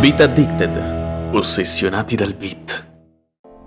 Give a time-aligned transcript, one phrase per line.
[0.00, 1.34] Beat Addicted.
[1.34, 2.88] Ossessionati dal beat.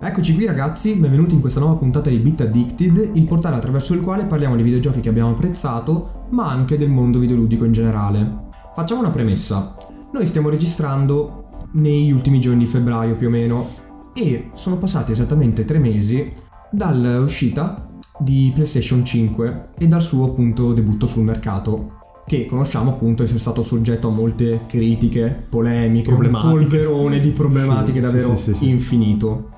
[0.02, 4.02] Eccoci qui ragazzi, benvenuti in questa nuova puntata di Beat Addicted, il portale attraverso il
[4.02, 8.46] quale parliamo di videogiochi che abbiamo apprezzato, ma anche del mondo videoludico in generale.
[8.74, 9.76] Facciamo una premessa.
[10.12, 13.70] Noi stiamo registrando negli ultimi giorni di febbraio più o meno
[14.16, 16.34] e sono passati esattamente tre mesi
[16.72, 23.40] dall'uscita di PlayStation 5 e dal suo appunto debutto sul mercato che conosciamo appunto essere
[23.40, 28.70] stato soggetto a molte critiche, polemiche, un polverone di problematiche Sì, davvero sì, sì.
[28.70, 29.50] infinito.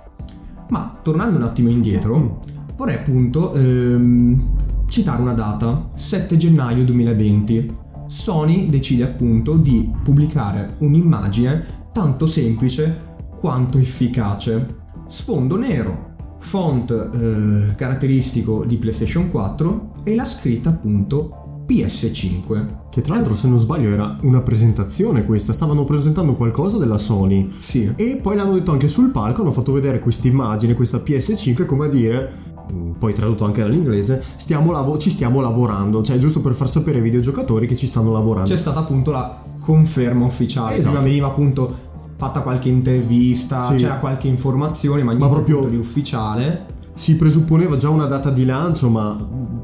[0.69, 2.41] Ma tornando un attimo indietro,
[2.75, 4.55] vorrei appunto ehm,
[4.87, 7.83] citare una data, 7 gennaio 2020.
[8.07, 14.83] Sony decide appunto di pubblicare un'immagine tanto semplice quanto efficace.
[15.07, 22.65] Sfondo nero, font eh, caratteristico di PlayStation 4 e la scritta appunto PS5.
[22.89, 25.53] Che tra l'altro, se non sbaglio, era una presentazione questa.
[25.53, 27.51] Stavano presentando qualcosa della Sony.
[27.59, 27.91] Sì.
[27.95, 31.85] E poi l'hanno detto anche sul palco, hanno fatto vedere questa immagine, questa PS5, come
[31.85, 32.31] a dire,
[32.71, 36.01] mm, poi tradotto anche dall'inglese, stiamo lavo- ci stiamo lavorando.
[36.03, 38.49] Cioè, giusto per far sapere ai videogiocatori che ci stanno lavorando.
[38.49, 40.75] c'è stata appunto la conferma ufficiale.
[40.77, 40.91] Esatto.
[40.91, 41.73] Prima veniva appunto
[42.17, 43.75] fatta qualche intervista, Sì.
[43.75, 46.73] c'era qualche informazione, ma niente proprio- di ufficiale.
[46.97, 49.17] Si presupponeva già una data di lancio, ma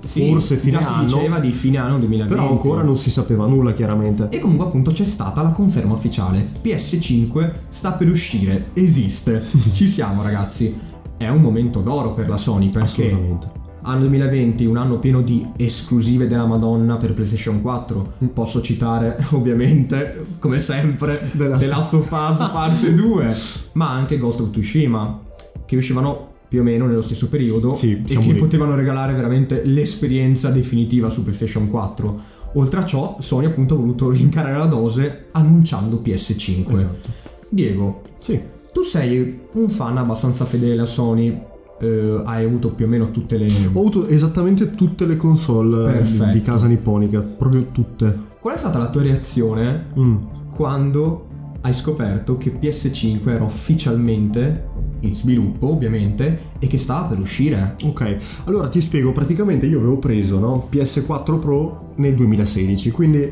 [0.04, 1.08] Sì, forse fine già anno.
[1.08, 2.34] si diceva di fine anno 2020.
[2.36, 4.28] Però ancora non si sapeva nulla, chiaramente.
[4.30, 6.46] E comunque appunto c'è stata la conferma ufficiale.
[6.62, 9.42] PS5 sta per uscire, esiste.
[9.74, 10.78] Ci siamo ragazzi.
[11.18, 13.48] È un momento d'oro per la Sony perché Assolutamente.
[13.84, 18.14] anno 2020, un anno pieno di esclusive della Madonna per PlayStation 4.
[18.34, 23.36] Posso citare ovviamente, come sempre, The The Last- Last, of Us parte 2,
[23.74, 25.22] ma anche Ghost of Tsushima,
[25.66, 28.38] che uscivano più o meno nello stesso periodo Sì, e che lì.
[28.38, 32.20] potevano regalare veramente l'esperienza definitiva su PlayStation 4.
[32.56, 36.76] Oltre a ciò, Sony appunto ha voluto rincarare la dose annunciando PS5.
[36.76, 37.10] Esatto.
[37.48, 38.38] Diego, Sì.
[38.74, 41.42] tu sei un fan abbastanza fedele a Sony,
[41.80, 43.46] eh, hai avuto più o meno tutte le...
[43.72, 46.32] Ho avuto esattamente tutte le console eh, Perfetto.
[46.34, 48.20] di casa nipponica, proprio tutte.
[48.42, 50.16] Qual è stata la tua reazione Mm.
[50.54, 51.28] quando
[51.62, 54.70] hai scoperto che PS5 era ufficialmente
[55.02, 57.76] in sviluppo, ovviamente, e che stava per uscire?
[57.84, 63.32] Ok, allora ti spiego, praticamente io avevo preso no, PS4 Pro nel 2016, quindi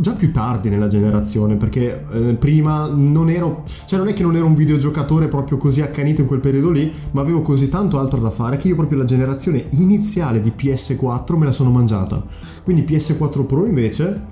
[0.00, 4.36] già più tardi nella generazione, perché eh, prima non ero, cioè non è che non
[4.36, 8.20] ero un videogiocatore proprio così accanito in quel periodo lì, ma avevo così tanto altro
[8.20, 12.24] da fare che io proprio la generazione iniziale di PS4 me la sono mangiata.
[12.62, 14.30] Quindi PS4 Pro invece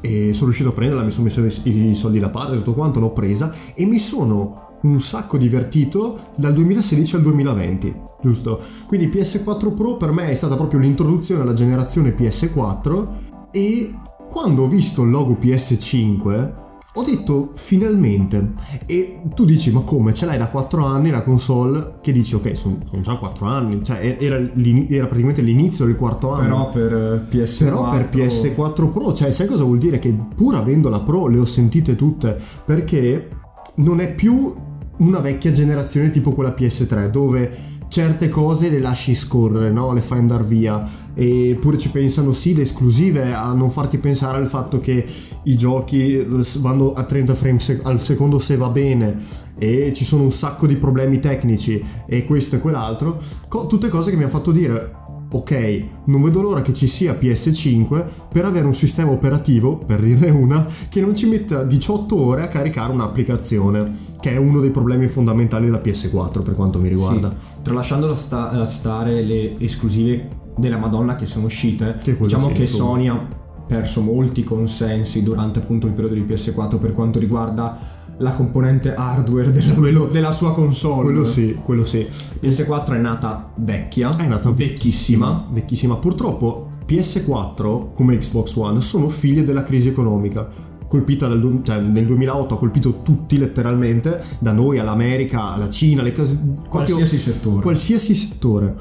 [0.00, 3.10] e sono riuscito a prenderla, mi sono messo i soldi da parte, tutto quanto, l'ho
[3.10, 8.60] presa e mi sono un sacco divertito dal 2016 al 2020, giusto?
[8.86, 13.06] Quindi PS4 Pro per me è stata proprio l'introduzione alla generazione PS4
[13.50, 13.94] e
[14.28, 16.66] quando ho visto il logo PS5
[16.98, 18.54] ho detto finalmente.
[18.86, 20.12] E tu dici ma come?
[20.12, 21.98] Ce l'hai da 4 anni la console?
[22.00, 23.84] Che dici ok sono, sono già 4 anni.
[23.84, 26.70] Cioè era, era praticamente l'inizio del quarto anno.
[26.70, 27.64] Però per eh, PS4...
[27.64, 29.98] però per PS4 Pro, cioè sai cosa vuol dire?
[29.98, 33.30] Che pur avendo la Pro le ho sentite tutte perché
[33.76, 34.54] non è più
[34.98, 39.92] una vecchia generazione tipo quella PS3 dove certe cose le lasci scorrere, no?
[39.92, 40.88] le fai andare via.
[41.14, 45.04] Eppure ci pensano sì le esclusive a non farti pensare al fatto che
[45.44, 46.26] i giochi eh,
[46.60, 49.46] vanno a 30 frame sec- al secondo se va bene.
[49.58, 54.10] E ci sono un sacco di problemi tecnici e questo e quell'altro, co- tutte cose
[54.10, 58.66] che mi hanno fatto dire ok, non vedo l'ora che ci sia PS5 per avere
[58.66, 63.92] un sistema operativo, per dirne una, che non ci metta 18 ore a caricare un'applicazione,
[64.20, 67.28] che è uno dei problemi fondamentali della PS4 per quanto mi riguarda.
[67.28, 72.48] Sì, tralasciando la sta- la stare le esclusive della Madonna che sono uscite, Che diciamo
[72.48, 72.66] che.
[72.66, 77.78] Sony ha perso molti consensi durante appunto il periodo di PS4 per quanto riguarda
[78.18, 81.04] la componente hardware della, Quello- della sua console.
[81.04, 82.06] Quello sì, quello sì.
[82.40, 85.46] PS4 è nata vecchia, È nata vecchissima.
[85.50, 85.96] Vecchissima.
[85.96, 90.66] Purtroppo PS4, come Xbox One, sono figlie della crisi economica.
[90.88, 96.12] Colpita dal, cioè, nel 2008 ha colpito tutti letteralmente, da noi all'America, alla Cina, le
[96.12, 96.34] cose...
[96.34, 97.60] proprio- Qualsiasi settore.
[97.62, 98.74] qualsiasi settore,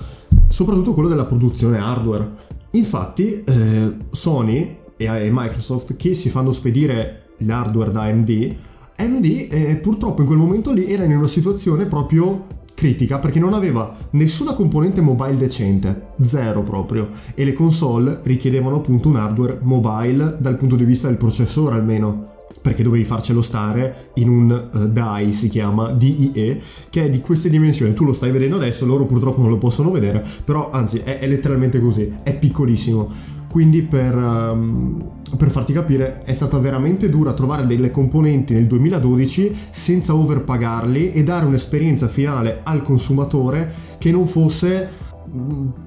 [0.48, 2.30] soprattutto quello della produzione hardware.
[2.72, 8.56] Infatti, eh, Sony e, e Microsoft che si fanno spedire l'hardware da AMD,
[8.98, 13.54] AMD eh, purtroppo in quel momento lì era in una situazione proprio critica perché non
[13.54, 20.38] aveva nessuna componente mobile decente, zero proprio, e le console richiedevano appunto un hardware mobile
[20.40, 25.32] dal punto di vista del processore almeno perché dovevi farcelo stare in un eh, DAI,
[25.32, 27.94] si chiama DIE, che è di queste dimensioni.
[27.94, 31.28] Tu lo stai vedendo adesso, loro purtroppo non lo possono vedere, però anzi è, è
[31.28, 33.36] letteralmente così, è piccolissimo.
[33.58, 39.56] Quindi per, um, per, farti capire è stata veramente dura trovare delle componenti nel 2012
[39.72, 44.88] senza overpagarli e dare un'esperienza finale al consumatore che non fosse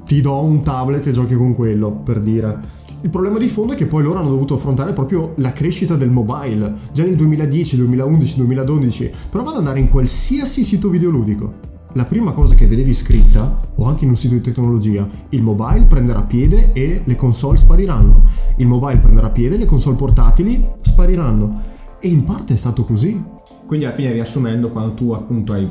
[0.05, 2.59] ti do un tablet e giochi con quello, per dire.
[3.03, 6.11] Il problema di fondo è che poi loro hanno dovuto affrontare proprio la crescita del
[6.11, 9.13] mobile, già nel 2010, 2011, 2012.
[9.31, 11.70] Prova ad andare in qualsiasi sito videoludico.
[11.95, 15.87] La prima cosa che vedevi scritta, o anche in un sito di tecnologia, il mobile
[15.87, 18.25] prenderà piede e le console spariranno.
[18.57, 21.63] Il mobile prenderà piede e le console portatili spariranno.
[21.99, 23.21] E in parte è stato così.
[23.67, 25.69] Quindi alla fine riassumendo, quando tu appunto hai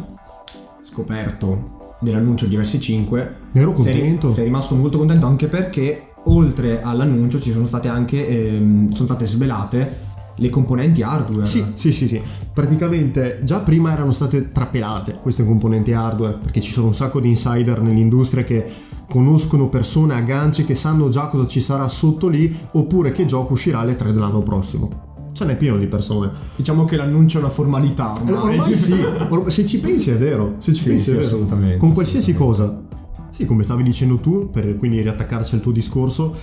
[0.82, 4.28] scoperto dell'annuncio di RS5, ero contento.
[4.28, 9.08] Sei, sei rimasto molto contento anche perché oltre all'annuncio ci sono state anche ehm, sono
[9.08, 10.08] state svelate
[10.40, 11.46] le componenti hardware.
[11.46, 12.22] Sì, sì, sì, sì.
[12.54, 17.28] Praticamente già prima erano state trapelate queste componenti hardware, perché ci sono un sacco di
[17.30, 18.66] insider nell'industria che
[19.08, 23.54] conoscono persone a ganci che sanno già cosa ci sarà sotto lì, oppure che gioco
[23.54, 25.08] uscirà alle 3 dell'anno prossimo.
[25.32, 26.32] Ce n'è pieno di persone.
[26.56, 28.58] Diciamo che l'annuncio è una formalità ormai.
[28.58, 28.96] Ormai sì,
[29.48, 30.56] se ci pensi è vero.
[30.58, 31.26] Se ci sì, pensi sì, è vero.
[31.26, 31.78] assolutamente.
[31.78, 32.88] Con qualsiasi assolutamente.
[32.90, 32.99] cosa.
[33.40, 36.36] Sì, come stavi dicendo tu, per quindi riattaccarci al tuo discorso,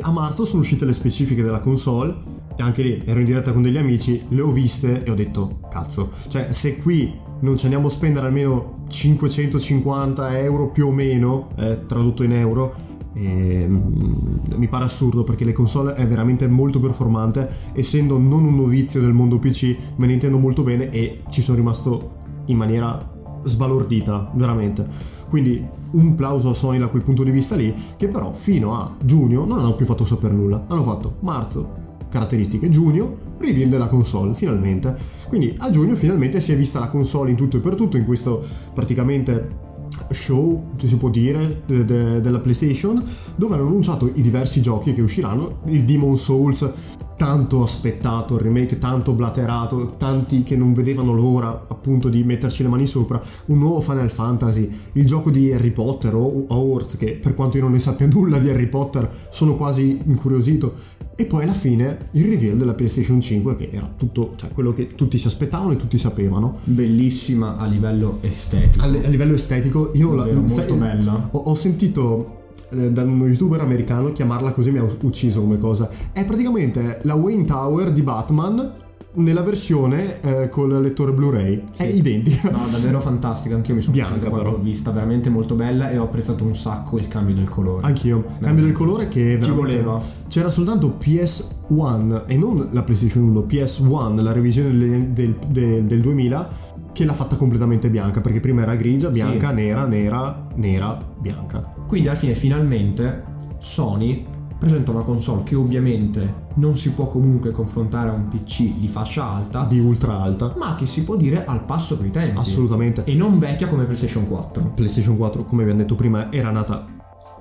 [0.00, 2.14] a marzo sono uscite le specifiche della console
[2.56, 5.60] e anche lì ero in diretta con degli amici, le ho viste e ho detto,
[5.68, 11.50] cazzo, cioè se qui non ci andiamo a spendere almeno 550 euro più o meno,
[11.58, 12.74] eh, tradotto in euro,
[13.12, 14.14] e, mm,
[14.56, 19.12] mi pare assurdo perché le console è veramente molto performante, essendo non un novizio del
[19.12, 22.16] mondo PC, me ne intendo molto bene e ci sono rimasto
[22.46, 25.16] in maniera sbalordita, veramente.
[25.28, 28.94] Quindi un plauso a Sony da quel punto di vista lì, che però fino a
[29.02, 30.64] giugno non hanno più fatto sapere nulla.
[30.68, 31.76] Hanno fatto marzo,
[32.08, 34.96] caratteristiche, giugno, reveal della console, finalmente.
[35.28, 38.04] Quindi a giugno finalmente si è vista la console in tutto e per tutto, in
[38.04, 38.42] questo
[38.74, 39.66] praticamente
[40.10, 43.02] show, si può dire, de- de- della PlayStation,
[43.36, 46.70] dove hanno annunciato i diversi giochi che usciranno, il Demon Souls
[47.18, 52.68] tanto aspettato, il remake tanto blaterato, tanti che non vedevano l'ora appunto di metterci le
[52.68, 57.34] mani sopra, un nuovo Final Fantasy, il gioco di Harry Potter o Hogwarts che per
[57.34, 60.74] quanto io non ne sappia nulla di Harry Potter sono quasi incuriosito
[61.16, 64.86] e poi alla fine il reveal della PlayStation 5 che era tutto, cioè quello che
[64.86, 66.60] tutti si aspettavano e tutti sapevano.
[66.62, 68.84] Bellissima a livello estetico.
[68.84, 71.30] A, a livello estetico io la, molto sai, bella.
[71.32, 72.37] Ho, ho sentito
[72.70, 75.88] da uno youtuber americano chiamarla così mi ha ucciso come cosa.
[76.12, 81.64] È praticamente la Wayne Tower di Batman nella versione eh, col lettore Blu-ray.
[81.72, 81.82] Sì.
[81.82, 82.50] È identica.
[82.50, 83.54] No, davvero fantastica.
[83.54, 86.98] Anch'io mi sono bianca quando l'ho vista, veramente molto bella e ho apprezzato un sacco
[86.98, 87.86] il cambio del colore.
[87.86, 88.24] Anch'io.
[88.38, 90.00] Il cambio del colore che ci voleva.
[90.28, 96.00] C'era soltanto PS1 e non la PlayStation 1, PS1, la revisione del, del, del, del
[96.00, 96.67] 2000
[96.98, 99.54] che l'ha fatta completamente bianca perché prima era grigia, bianca, sì.
[99.54, 101.74] nera, nera, nera, bianca.
[101.86, 103.22] Quindi alla fine finalmente
[103.58, 104.26] Sony
[104.58, 109.30] presenta una console che ovviamente non si può comunque confrontare a un PC di fascia
[109.30, 112.36] alta, di ultra alta, ma che si può dire al passo coi tempi.
[112.36, 113.04] Assolutamente.
[113.04, 114.72] E non vecchia come PlayStation 4.
[114.74, 116.84] PlayStation 4, come abbiamo detto prima, era nata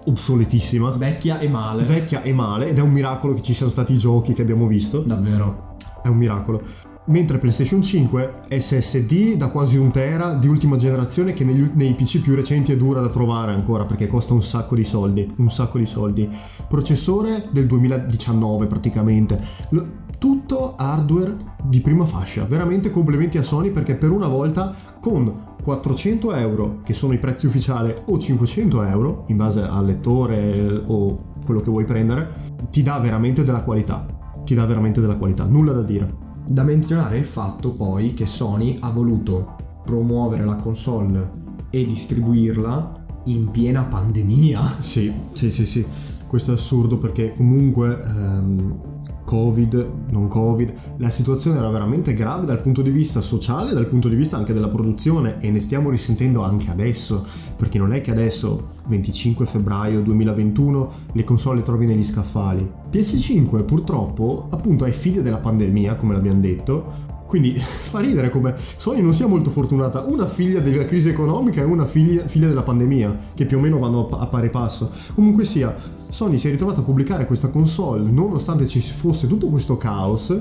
[0.06, 0.92] obsoletissima.
[0.92, 1.81] Vecchia e male.
[1.81, 4.68] Vecchia e male ed è un miracolo che ci siano stati i giochi che abbiamo
[4.68, 5.00] visto.
[5.00, 5.74] Davvero.
[6.04, 6.62] È un miracolo
[7.07, 12.21] mentre PlayStation 5 SSD da quasi un tera di ultima generazione che negli, nei PC
[12.21, 15.77] più recenti è dura da trovare ancora perché costa un sacco di soldi, un sacco
[15.77, 16.30] di soldi.
[16.68, 19.42] Processore del 2019 praticamente.
[20.18, 26.33] Tutto hardware di prima fascia, veramente complimenti a Sony perché per una volta con 400
[26.33, 31.61] euro che sono i prezzi ufficiali o 500 euro in base al lettore o quello
[31.61, 34.06] che vuoi prendere ti dà veramente della qualità
[34.45, 38.77] ti dà veramente della qualità nulla da dire da menzionare il fatto poi che Sony
[38.80, 44.77] ha voluto promuovere la console e distribuirla in piena pandemia.
[44.81, 45.85] Sì, sì, sì, sì.
[46.27, 48.80] Questo è assurdo perché comunque ehm,
[49.28, 54.07] Covid, non Covid, la situazione era veramente grave dal punto di vista sociale, dal punto
[54.07, 57.26] di vista anche della produzione e ne stiamo risentendo anche adesso,
[57.57, 62.72] perché non è che adesso, 25 febbraio 2021, le console le trovi negli scaffali.
[62.90, 69.02] PS5 purtroppo appunto è figlia della pandemia, come l'abbiamo detto, quindi fa ridere come Sony
[69.02, 73.19] non sia molto fortunata, una figlia della crisi economica e una figlia, figlia della pandemia,
[73.36, 74.90] che più o meno vanno a pari passo.
[75.14, 75.76] Comunque sia,
[76.09, 80.35] Sony si è ritrovata a pubblicare questa console nonostante ci fosse tutto questo caos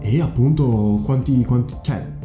[0.00, 2.18] e appunto quanti, quanti cioè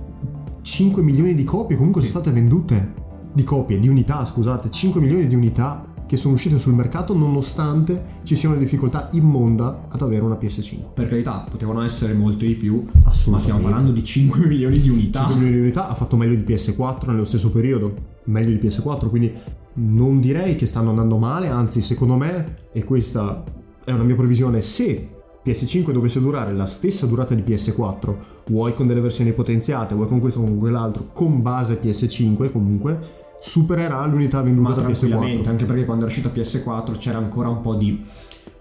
[0.62, 3.04] 5 milioni di copie comunque sono state vendute.
[3.34, 8.04] Di copie, di unità, scusate, 5 milioni di unità che sono uscite sul mercato nonostante
[8.24, 10.94] ci sia una difficoltà immonda ad avere una PS5.
[10.94, 15.20] Per carità, potevano essere molto di più, ma stiamo parlando di 5 milioni di unità.
[15.20, 17.94] 5 milioni di unità ha fatto meglio di PS4 nello stesso periodo,
[18.26, 19.34] meglio di PS4, quindi
[19.74, 23.44] non direi che stanno andando male, anzi secondo me, e questa
[23.84, 25.10] è una mia previsione, se
[25.46, 28.16] PS5 dovesse durare la stessa durata di PS4,
[28.48, 33.00] vuoi con delle versioni potenziate, vuoi con questo o con quell'altro, con base PS5 comunque,
[33.48, 35.52] supererà l'unità venduta Ma da tranquillamente, PS4.
[35.52, 38.04] anche perché quando era uscita PS4 c'era ancora un po' di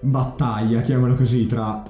[0.00, 1.82] battaglia, chiamiamolo così, tra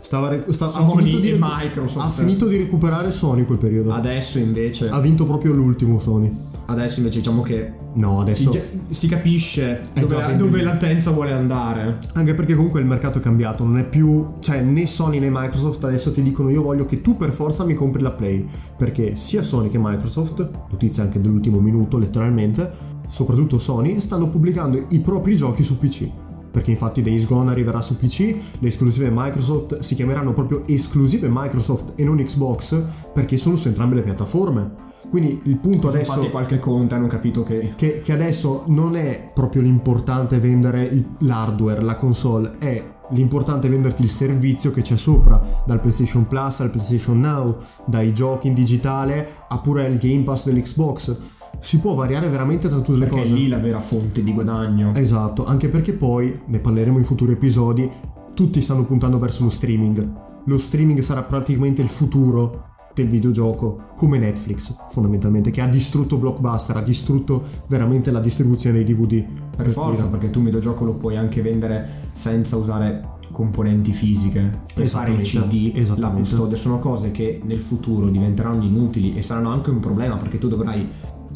[0.00, 2.06] Stava, re- sta- ha, Sony finito di e Microsoft.
[2.06, 3.92] ha finito di recuperare Sony quel periodo.
[3.92, 6.50] adesso invece Ha vinto proprio l'ultimo Sony.
[6.72, 8.50] Adesso invece diciamo che No, si, adesso...
[8.50, 10.78] gi- si capisce dove, la, dove la
[11.12, 11.98] vuole andare.
[12.14, 15.84] Anche perché comunque il mercato è cambiato, non è più, cioè né Sony né Microsoft
[15.84, 19.42] adesso ti dicono io voglio che tu per forza mi compri la Play, perché sia
[19.42, 22.70] Sony che Microsoft, notizia anche dell'ultimo minuto letteralmente,
[23.08, 26.08] soprattutto Sony, stanno pubblicando i propri giochi su PC.
[26.50, 31.92] Perché infatti Days Gone arriverà su PC, le esclusive Microsoft si chiameranno proprio esclusive Microsoft
[31.96, 32.78] e non Xbox
[33.14, 34.90] perché sono su entrambe le piattaforme.
[35.12, 39.30] Quindi il punto adesso fatti qualche conto, hanno capito che che, che adesso non è
[39.34, 45.62] proprio l'importante vendere il- l'hardware, la console, è l'importante venderti il servizio che c'è sopra,
[45.66, 50.46] dal PlayStation Plus al PlayStation Now, dai giochi in digitale a pure il Game Pass
[50.46, 51.16] dell'Xbox.
[51.58, 53.34] Si può variare veramente tra tutte le perché è cose.
[53.34, 54.92] lì la vera fonte di guadagno.
[54.94, 57.86] Esatto, anche perché poi, ne parleremo in futuri episodi,
[58.32, 60.10] tutti stanno puntando verso lo streaming.
[60.46, 66.76] Lo streaming sarà praticamente il futuro del videogioco, come Netflix fondamentalmente, che ha distrutto Blockbuster,
[66.76, 69.24] ha distrutto veramente la distribuzione dei DVD.
[69.56, 74.88] Per forza, perché tu un videogioco lo puoi anche vendere senza usare componenti fisiche per
[74.88, 79.70] fare il CD, la custodia, sono cose che nel futuro diventeranno inutili e saranno anche
[79.70, 80.86] un problema perché tu dovrai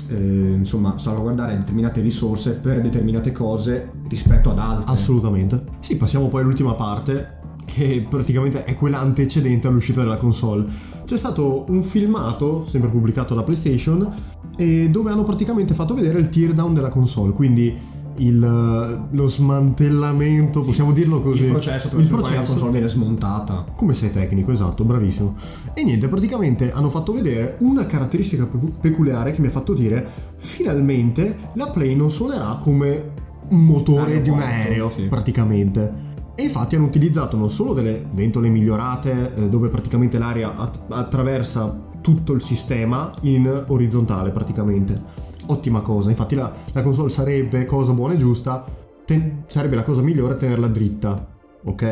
[0.09, 4.93] eh, insomma salvaguardare determinate risorse per determinate cose rispetto ad altre.
[4.93, 5.65] Assolutamente.
[5.81, 10.95] Sì, passiamo poi all'ultima parte, che praticamente è quella antecedente all'uscita della console.
[11.07, 14.13] C'è stato un filmato, sempre pubblicato da PlayStation,
[14.57, 20.91] e dove hanno praticamente fatto vedere il teardown della console, quindi il- lo smantellamento, possiamo
[20.93, 21.45] dirlo così.
[21.45, 23.67] il processo attraverso il quale la console viene smontata.
[23.77, 25.37] Come sei tecnico, esatto, bravissimo.
[25.75, 30.05] E niente, praticamente hanno fatto vedere una caratteristica pe- peculiare che mi ha fatto dire
[30.39, 33.13] finalmente la Play non suonerà come
[33.51, 35.03] un motore di un aereo, sì.
[35.03, 36.06] praticamente.
[36.39, 41.85] E infatti hanno utilizzato non solo delle ventole migliorate, eh, dove praticamente l'aria at- attraversa
[42.03, 45.03] tutto il sistema in orizzontale, praticamente.
[45.47, 48.65] Ottima cosa, infatti la, la console sarebbe, cosa buona e giusta,
[49.07, 51.27] ten- sarebbe la cosa migliore tenerla dritta.
[51.65, 51.83] Ok?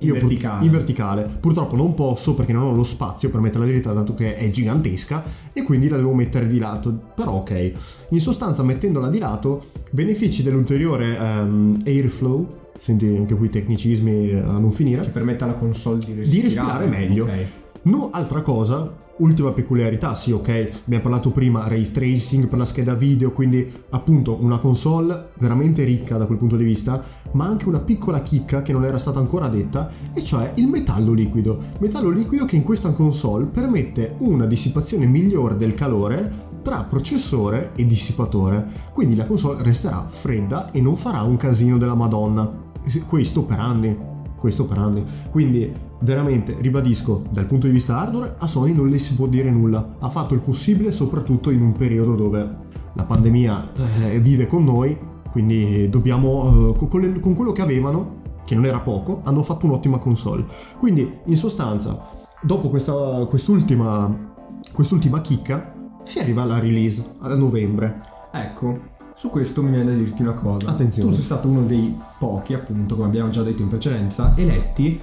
[0.00, 0.64] In pur- verticale.
[0.66, 1.22] in verticale.
[1.40, 5.22] Purtroppo non posso perché non ho lo spazio per metterla dritta dato che è gigantesca
[5.52, 6.92] e quindi la devo mettere di lato.
[7.14, 7.72] Però ok.
[8.10, 14.36] In sostanza mettendola di lato benefici dell'ulteriore ehm, airflow, senti anche qui i tecnicismi eh,
[14.40, 17.24] a non finire, Che permette alla console di respirare, di respirare meglio.
[17.24, 17.46] Ok.
[17.84, 22.92] No, altra cosa, ultima peculiarità, sì ok, abbiamo parlato prima ray tracing per la scheda
[22.92, 27.80] video, quindi appunto una console veramente ricca da quel punto di vista, ma anche una
[27.80, 31.62] piccola chicca che non era stata ancora detta, e cioè il metallo liquido.
[31.78, 37.86] Metallo liquido che in questa console permette una dissipazione migliore del calore tra processore e
[37.86, 42.63] dissipatore, quindi la console resterà fredda e non farà un casino della Madonna.
[43.06, 44.12] Questo per anni
[44.44, 45.02] questo per anni.
[45.30, 49.50] Quindi veramente ribadisco, dal punto di vista hardware a Sony non le si può dire
[49.50, 49.94] nulla.
[49.98, 52.56] Ha fatto il possibile soprattutto in un periodo dove
[52.92, 53.72] la pandemia
[54.02, 54.98] eh, vive con noi,
[55.30, 59.64] quindi dobbiamo eh, con, le- con quello che avevano, che non era poco, hanno fatto
[59.64, 60.44] un'ottima console.
[60.76, 61.98] Quindi in sostanza,
[62.42, 64.32] dopo questa, quest'ultima
[64.74, 65.72] quest'ultima chicca
[66.04, 68.00] si arriva alla release a novembre.
[68.30, 68.78] Ecco,
[69.16, 70.68] su questo mi viene da dirti una cosa.
[70.68, 71.08] Attenzione.
[71.08, 75.00] Tu sei stato uno dei pochi, appunto, come abbiamo già detto in precedenza, eletti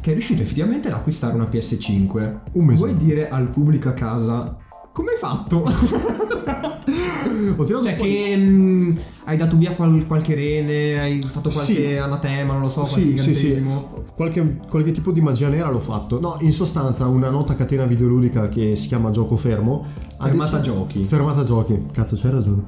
[0.00, 2.34] che è riuscito effettivamente ad acquistare una PS5.
[2.52, 2.78] Un mese.
[2.84, 4.56] Vuoi dire al pubblico a casa
[4.92, 5.64] come hai fatto?
[7.58, 11.74] Ho tirato cioè fuori- che mm, hai dato via qual- qualche rene, hai fatto qualche
[11.74, 11.96] Sì.
[11.96, 13.62] anatema, non lo so, qualche Sì, sì, sì.
[14.14, 16.18] Qualche, qualche tipo di magia nera l'ho fatto.
[16.20, 19.84] No, in sostanza una nota catena videoludica che si chiama Gioco Fermo.
[20.18, 21.04] Fermata deciso- giochi.
[21.04, 22.62] Fermata giochi, cazzo c'hai ragione.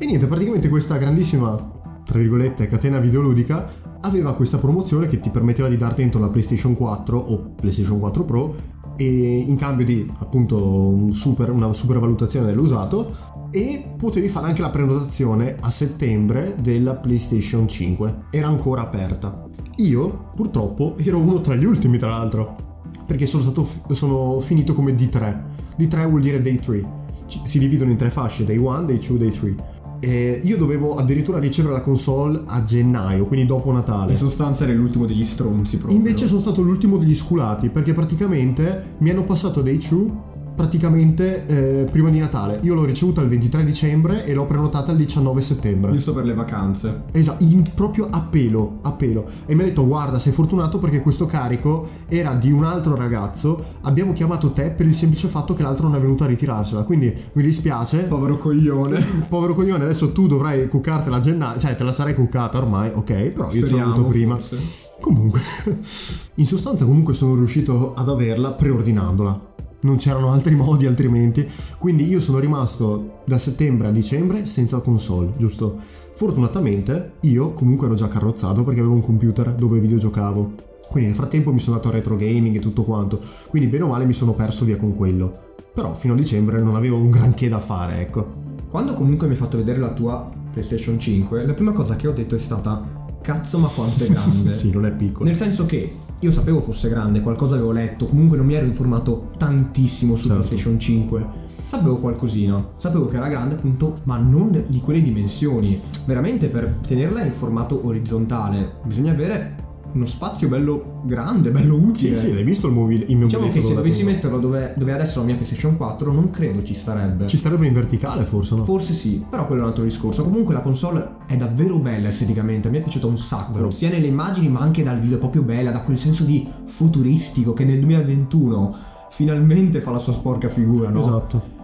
[0.00, 1.56] E niente, praticamente questa grandissima,
[2.04, 3.68] tra virgolette, catena videoludica
[4.02, 8.24] aveva questa promozione che ti permetteva di dar dentro la PlayStation 4 o PlayStation 4
[8.24, 8.54] Pro
[8.94, 13.12] e in cambio di appunto un super- una super valutazione dell'usato
[13.50, 19.46] e potevi fare anche la prenotazione a settembre della PlayStation 5 era ancora aperta.
[19.78, 24.92] Io purtroppo ero uno tra gli ultimi tra l'altro perché sono stato sono finito come
[24.94, 25.42] D3
[25.76, 29.18] D3 vuol dire Day 3 Ci- si dividono in tre fasce Day 1, Day 2,
[29.18, 29.54] Day 3
[30.00, 34.74] e io dovevo addirittura ricevere la console a gennaio quindi dopo Natale In sostanza eri
[34.74, 35.98] l'ultimo degli stronzi proprio.
[35.98, 40.27] Invece sono stato l'ultimo degli sculati perché praticamente mi hanno passato dei True
[40.58, 42.58] praticamente eh, prima di Natale.
[42.62, 45.92] Io l'ho ricevuta il 23 dicembre e l'ho prenotata il 19 settembre.
[45.92, 47.04] Giusto per le vacanze.
[47.12, 49.24] Esatto, in- proprio a pelo, a pelo.
[49.46, 53.64] E mi ha detto guarda sei fortunato perché questo carico era di un altro ragazzo,
[53.82, 57.14] abbiamo chiamato te per il semplice fatto che l'altro non è venuto a ritirarsela, quindi
[57.34, 57.98] mi dispiace.
[58.00, 59.00] Povero coglione.
[59.30, 63.12] Povero coglione, adesso tu dovrai cuccartela a gennaio, cioè te la sarei cuccata ormai, ok,
[63.30, 64.34] però io te l'ho Speriamo, avuto prima.
[64.34, 64.58] forse.
[65.00, 65.40] Comunque,
[66.34, 69.47] in sostanza comunque sono riuscito ad averla preordinandola.
[69.80, 75.32] Non c'erano altri modi altrimenti, quindi io sono rimasto da settembre a dicembre senza console,
[75.36, 75.76] giusto?
[76.12, 80.52] Fortunatamente io comunque ero già carrozzato perché avevo un computer dove videogiocavo.
[80.88, 83.88] Quindi nel frattempo mi sono dato a retro gaming e tutto quanto, quindi bene o
[83.88, 85.46] male mi sono perso via con quello.
[85.72, 88.34] Però fino a dicembre non avevo un granché da fare, ecco.
[88.68, 92.12] Quando comunque mi hai fatto vedere la tua PlayStation 5, la prima cosa che ho
[92.12, 94.52] detto è stata cazzo ma quanto è grande.
[94.54, 95.26] sì, non è piccolo.
[95.26, 99.30] Nel senso che io sapevo fosse grande, qualcosa avevo letto, comunque non mi ero informato
[99.36, 100.42] tantissimo su Certo.
[100.42, 101.46] PlayStation 5.
[101.64, 105.80] Sapevo qualcosina, sapevo che era grande appunto, ma non di quelle dimensioni.
[106.06, 112.16] Veramente per tenerla in formato orizzontale bisogna avere uno spazio bello grande, bello Sì, utile.
[112.16, 114.12] sì, l'hai visto il, mobil- il mio Diciamo che se dovessi prima?
[114.16, 117.26] metterlo dove, dove adesso la mia PlayStation 4 non credo ci starebbe.
[117.26, 118.64] Ci starebbe in verticale forse, no?
[118.64, 120.22] Forse sì, però quello è un altro discorso.
[120.24, 123.70] Comunque la console è davvero bella esteticamente, mi è piaciuta un sacco, Vero.
[123.70, 127.52] sia nelle immagini ma anche dal video, è proprio bella, da quel senso di futuristico
[127.52, 128.76] che nel 2021
[129.10, 131.00] finalmente fa la sua sporca figura, no?
[131.00, 131.56] Esatto.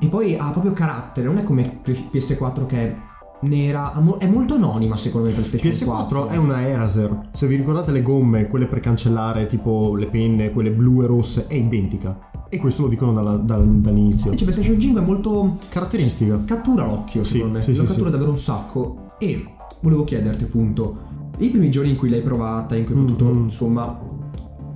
[0.00, 2.96] E poi ha proprio carattere, non è come PS4 che è
[3.40, 6.26] nera, è molto anonima secondo me PlayStation PS4 4.
[6.28, 7.28] è una Eraser.
[7.32, 11.46] Se vi ricordate le gomme, quelle per cancellare, tipo le penne, quelle blu e rosse,
[11.46, 12.30] è identica.
[12.48, 14.26] E questo lo dicono dalla- dal- dall'inizio.
[14.30, 16.40] Invece PlayStation 5 è molto Caratteristica.
[16.44, 18.10] cattura l'occhio Sì, secondo me, sì, lo sì, cattura sì.
[18.12, 19.44] davvero un sacco e
[19.82, 20.96] volevo chiederti appunto
[21.38, 23.42] i primi giorni in cui l'hai provata, in cui hai potuto Mhm.
[23.42, 24.00] insomma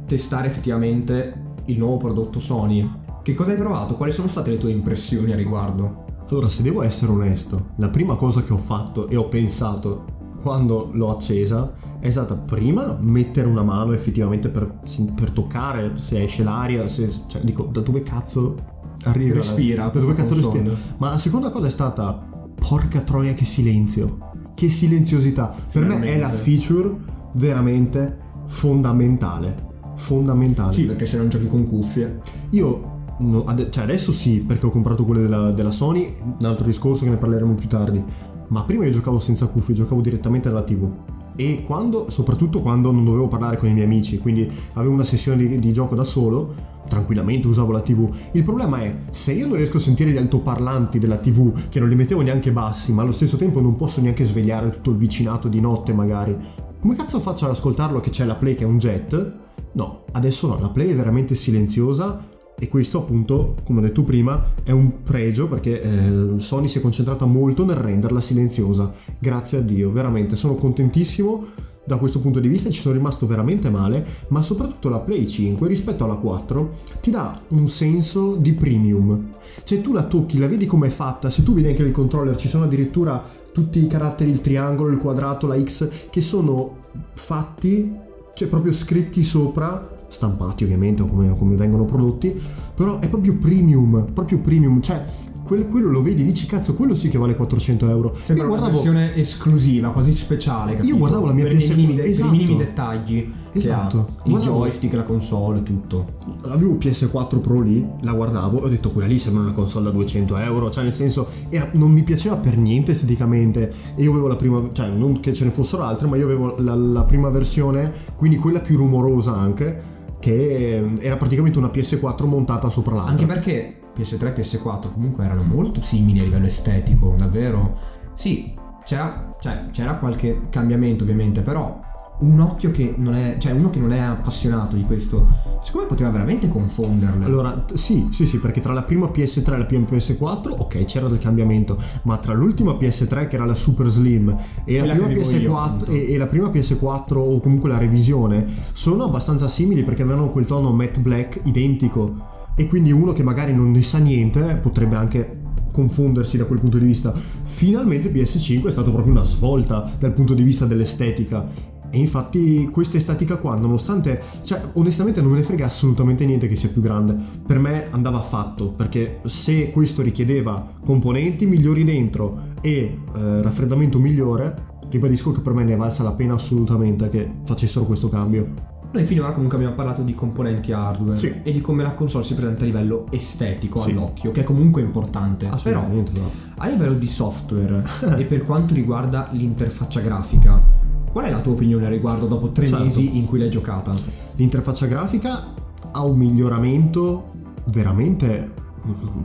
[0.06, 2.90] testare effettivamente il nuovo prodotto Sony,
[3.22, 3.94] che cosa hai provato?
[3.96, 6.04] Quali sono state le tue impressioni a riguardo?
[6.30, 10.90] Allora, se devo essere onesto, la prima cosa che ho fatto e ho pensato quando
[10.92, 14.80] l'ho accesa è stata prima mettere una mano effettivamente per,
[15.14, 18.56] per toccare se esce l'aria, se, cioè dico da dove cazzo
[19.04, 19.34] arriva.
[19.36, 20.70] Respira Da dove cazzo respira.
[20.98, 22.26] Ma la seconda cosa è stata
[22.58, 24.18] porca troia che silenzio.
[24.54, 25.52] Che silenziosità.
[25.72, 26.36] Per me è la Finalmente.
[26.36, 26.96] feature
[27.34, 29.66] veramente fondamentale.
[29.96, 30.72] Fondamentale.
[30.72, 32.20] Sì, perché se non giochi con cuffie.
[32.50, 32.87] Io,
[33.18, 37.04] no, ade- cioè adesso sì, perché ho comprato quelle della, della Sony, un altro discorso
[37.04, 38.02] che ne parleremo più tardi.
[38.48, 40.90] Ma prima io giocavo senza cuffie, giocavo direttamente alla TV.
[41.36, 45.46] E quando, soprattutto quando non dovevo parlare con i miei amici, quindi avevo una sessione
[45.46, 46.54] di, di gioco da solo,
[46.88, 48.08] tranquillamente usavo la TV.
[48.32, 51.88] Il problema è, se io non riesco a sentire gli altoparlanti della TV, che non
[51.88, 55.48] li mettevo neanche bassi, ma allo stesso tempo non posso neanche svegliare tutto il vicinato
[55.48, 56.36] di notte magari,
[56.80, 59.32] come cazzo faccio ad ascoltarlo che c'è la Play che è un jet?
[59.72, 64.52] No, adesso no, la Play è veramente silenziosa e questo appunto, come ho detto prima,
[64.64, 68.92] è un pregio perché eh, Sony si è concentrata molto nel renderla silenziosa.
[69.18, 73.70] Grazie a Dio, veramente sono contentissimo da questo punto di vista, ci sono rimasto veramente
[73.70, 79.30] male, ma soprattutto la Play 5 rispetto alla 4 ti dà un senso di premium.
[79.64, 82.48] Cioè tu la tocchi, la vedi com'è fatta, se tu vedi anche nel controller ci
[82.48, 86.76] sono addirittura tutti i caratteri, il triangolo, il quadrato, la X, che sono
[87.12, 87.90] fatti,
[88.34, 92.34] cioè proprio scritti sopra stampati ovviamente o come, come vengono prodotti,
[92.74, 95.04] però è proprio premium, proprio premium, cioè
[95.48, 98.12] quello, quello lo vedi e dici cazzo, quello sì che vale 400 euro.
[98.22, 100.76] Sembra Io una guardavo, versione esclusiva, quasi speciale.
[100.76, 100.96] capito?
[100.98, 102.34] guardavo la mia per, i PS4 minimi, de- per esatto.
[102.34, 103.96] i minimi dettagli Esatto.
[103.98, 104.22] ha.
[104.24, 106.06] Il Guardavo- joystick, la console, tutto.
[106.50, 109.90] avevo PS4 Pro lì, la guardavo e ho detto quella lì sembra una console da
[109.90, 114.26] 200 euro, cioè nel senso era- non mi piaceva per niente esteticamente e io avevo
[114.28, 117.30] la prima, cioè non che ce ne fossero altre, ma io avevo la, la prima
[117.30, 123.12] versione, quindi quella più rumorosa anche, che era praticamente una PS4 montata sopra l'altra.
[123.12, 127.78] Anche perché PS3 e PS4 comunque erano molto simili a livello estetico, davvero.
[128.14, 128.54] Sì,
[128.84, 131.80] c'era, cioè, c'era qualche cambiamento ovviamente, però
[132.20, 135.28] un occhio che non è, cioè uno che non è appassionato di questo,
[135.62, 137.24] secondo me poteva veramente confonderle.
[137.24, 141.08] Allora, sì, sì, sì, perché tra la prima PS3 e la prima PS4, ok, c'era
[141.08, 145.20] del cambiamento, ma tra l'ultima PS3 che era la Super Slim e la, prima che
[145.20, 145.90] avevo io, PS4 appunto.
[145.92, 150.46] e, e la prima PS4 o comunque la revisione sono abbastanza simili perché avevano quel
[150.46, 155.46] tono matte black identico e quindi uno che magari non ne sa niente potrebbe anche
[155.78, 157.14] confondersi da quel punto di vista.
[157.14, 161.46] Finalmente PS5 è stato proprio una svolta dal punto di vista dell'estetica.
[161.90, 166.56] E infatti questa estetica qua, nonostante, cioè onestamente non me ne frega assolutamente niente che
[166.56, 172.70] sia più grande, per me andava fatto, perché se questo richiedeva componenti migliori dentro e
[173.14, 177.84] eh, raffreddamento migliore, ribadisco che per me ne è valsa la pena assolutamente che facessero
[177.86, 178.76] questo cambio.
[178.90, 181.30] Noi finora comunque abbiamo parlato di componenti hardware Sì.
[181.42, 183.90] e di come la console si presenta a livello estetico Sì.
[183.90, 185.44] all'occhio, che è comunque importante.
[185.44, 186.10] Però Assolutamente.
[186.18, 186.30] no.
[186.56, 187.82] a livello di software
[188.16, 190.76] e per quanto riguarda l'interfaccia grafica,
[191.18, 192.84] qual è la tua opinione al riguardo dopo tre Certo.
[192.84, 193.92] mesi in cui l'hai giocata?
[194.36, 195.52] L'interfaccia grafica
[195.90, 197.32] ha un miglioramento
[197.72, 198.54] veramente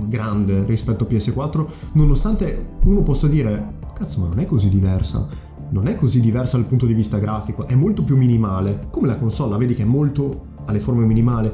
[0.08, 5.24] grande rispetto a PS4, nonostante uno possa dire, cazzo ma non è così diversa,
[5.70, 9.18] non è così diversa dal punto di vista grafico, è molto più minimale, come la
[9.18, 11.52] console, vedi che è molto alle forme minimali,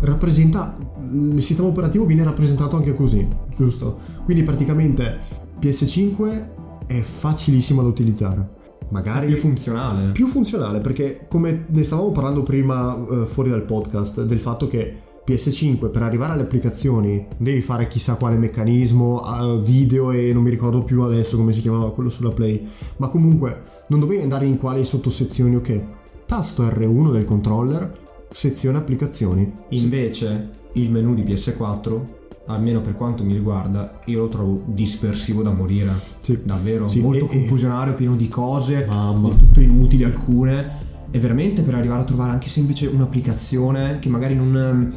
[0.00, 0.74] rappresenta,
[1.10, 3.98] il sistema operativo viene rappresentato anche così, giusto?
[4.24, 5.18] Quindi praticamente
[5.60, 8.60] PS5 è facilissimo da utilizzare.
[8.92, 10.10] Magari Più funzionale.
[10.12, 14.96] più funzionale perché come ne stavamo parlando prima eh, fuori dal podcast del fatto che
[15.26, 20.50] PS5 per arrivare alle applicazioni devi fare chissà quale meccanismo eh, video e non mi
[20.50, 22.66] ricordo più adesso come si chiamava quello sulla Play
[22.98, 25.82] ma comunque non dovevi andare in quali sottosezioni ok
[26.26, 27.98] tasto R1 del controller
[28.30, 32.00] sezione applicazioni Invece il menu di PS4,
[32.46, 35.90] almeno per quanto mi riguarda, io lo trovo dispersivo da morire.
[36.20, 36.40] Sì.
[36.44, 39.28] Davvero, Sì, molto e- e- confusionario, pieno di cose, Mamma.
[39.28, 40.90] del tutto inutili alcune.
[41.10, 44.92] E veramente per arrivare a trovare anche semplice un'applicazione che magari non,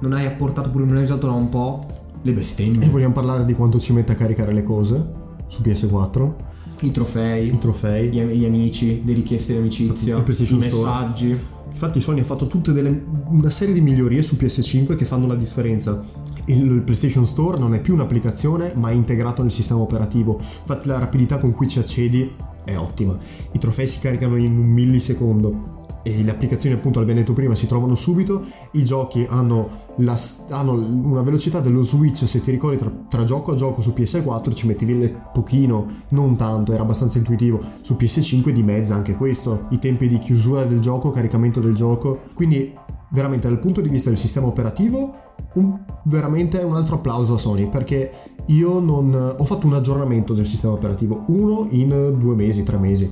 [0.00, 1.86] non hai apportato pure non hai usato da un po',
[2.22, 5.06] le bestemmie, e vogliamo parlare di quanto ci mette a caricare le cose
[5.46, 6.48] su PS4
[6.82, 10.32] i trofei, i trofei gli, gli amici, le richieste di amicizia, i
[10.70, 11.38] Store.
[11.70, 16.02] Infatti Sony ha fatto delle, una serie di migliorie su PS5 che fanno la differenza.
[16.46, 20.38] Il PlayStation Store non è più un'applicazione ma è integrato nel sistema operativo.
[20.38, 22.30] Infatti la rapidità con cui ci accedi
[22.64, 23.16] è ottima.
[23.52, 27.66] I trofei si caricano in un millisecondo e le applicazioni appunto al detto prima si
[27.66, 28.42] trovano subito.
[28.72, 30.18] I giochi hanno, la,
[30.50, 34.54] hanno una velocità dello switch se ti ricordi tra, tra gioco a gioco su PS4
[34.54, 37.60] ci metti via pochino, non tanto, era abbastanza intuitivo.
[37.80, 42.20] Su PS5 di mezza anche questo, i tempi di chiusura del gioco, caricamento del gioco.
[42.34, 42.74] Quindi
[43.10, 47.68] veramente dal punto di vista del sistema operativo un, veramente un altro applauso a Sony
[47.68, 48.12] perché
[48.46, 53.10] io non ho fatto un aggiornamento del sistema operativo, uno in due mesi, tre mesi.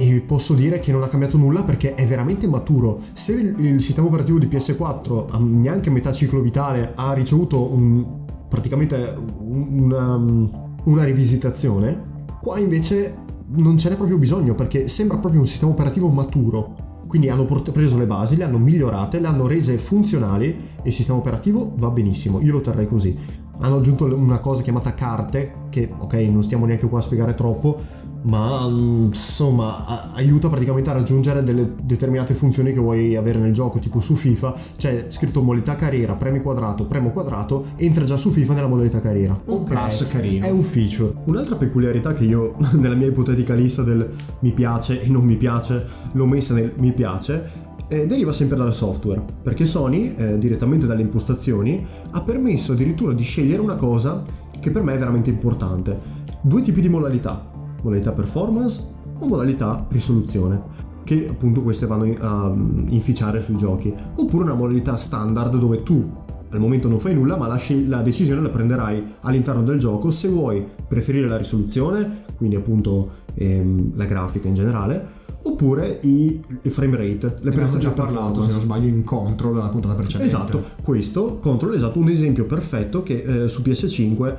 [0.00, 3.00] E posso dire che non ha cambiato nulla perché è veramente maturo.
[3.12, 8.24] Se il, il sistema operativo di PS4 a neanche metà ciclo vitale ha ricevuto un,
[8.48, 10.16] praticamente un- una,
[10.84, 13.14] una rivisitazione, qua invece
[13.56, 16.88] non ce n'è proprio bisogno perché sembra proprio un sistema operativo maturo.
[17.06, 20.46] Quindi hanno preso le basi, le hanno migliorate, le hanno rese funzionali
[20.80, 22.40] e il sistema operativo va benissimo.
[22.40, 23.14] Io lo terrei così.
[23.58, 27.78] Hanno aggiunto una cosa chiamata carte, che ok, non stiamo neanche qua a spiegare troppo,
[28.22, 33.78] ma mm, insomma aiuta praticamente a raggiungere delle determinate funzioni che vuoi avere nel gioco,
[33.78, 38.54] tipo su FIFA c'è scritto modalità carriera, premi quadrato, premo quadrato, entra già su FIFA
[38.54, 39.40] nella modalità carriera.
[39.44, 40.46] Un plus carino.
[40.46, 41.14] È un feature.
[41.24, 44.08] Un'altra peculiarità che io nella mia ipotetica lista del
[44.40, 48.72] mi piace e non mi piace l'ho messa nel mi piace eh, deriva sempre dal
[48.72, 54.24] software, perché Sony, eh, direttamente dalle impostazioni, ha permesso addirittura di scegliere una cosa
[54.60, 55.98] che per me è veramente importante.
[56.40, 57.49] Due tipi di modalità,
[57.82, 60.62] modalità performance o modalità risoluzione,
[61.04, 62.52] che appunto queste vanno a
[62.88, 66.18] inficiare sui giochi, oppure una modalità standard dove tu
[66.52, 70.28] al momento non fai nulla, ma lasci la decisione la prenderai all'interno del gioco se
[70.28, 76.96] vuoi preferire la risoluzione, quindi appunto ehm, la grafica in generale, oppure i, i frame
[76.96, 80.26] rate, le Ne abbiamo già parlato, se non sbaglio, in control la puntata precedente.
[80.26, 84.36] Esatto, questo Control è esatto un esempio perfetto che eh, su PS5 ehm,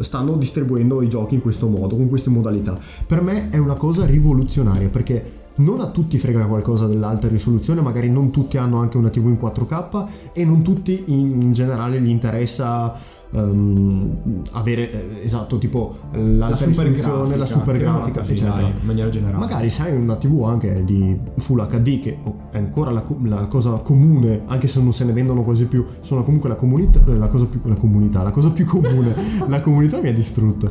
[0.00, 2.78] stanno distribuendo i giochi in questo modo, con queste modalità.
[3.06, 8.10] Per me è una cosa rivoluzionaria perché non a tutti frega qualcosa dell'alta risoluzione, magari
[8.10, 12.08] non tutti hanno anche una TV in 4K e non tutti in, in generale gli
[12.08, 12.94] interessa
[13.32, 18.68] ehm, avere eh, esatto tipo la super grafica, la super grafica, eccetera.
[18.68, 19.38] in maniera generale.
[19.38, 23.70] Magari sai una TV anche di Full HD che oh, è ancora la, la cosa
[23.78, 27.28] comune, anche se non se ne vendono quasi più, sono comunque la comunità, eh, la
[27.28, 29.14] cosa più, la comunità, la cosa più comune,
[29.46, 30.70] la comunità mi ha distrutto.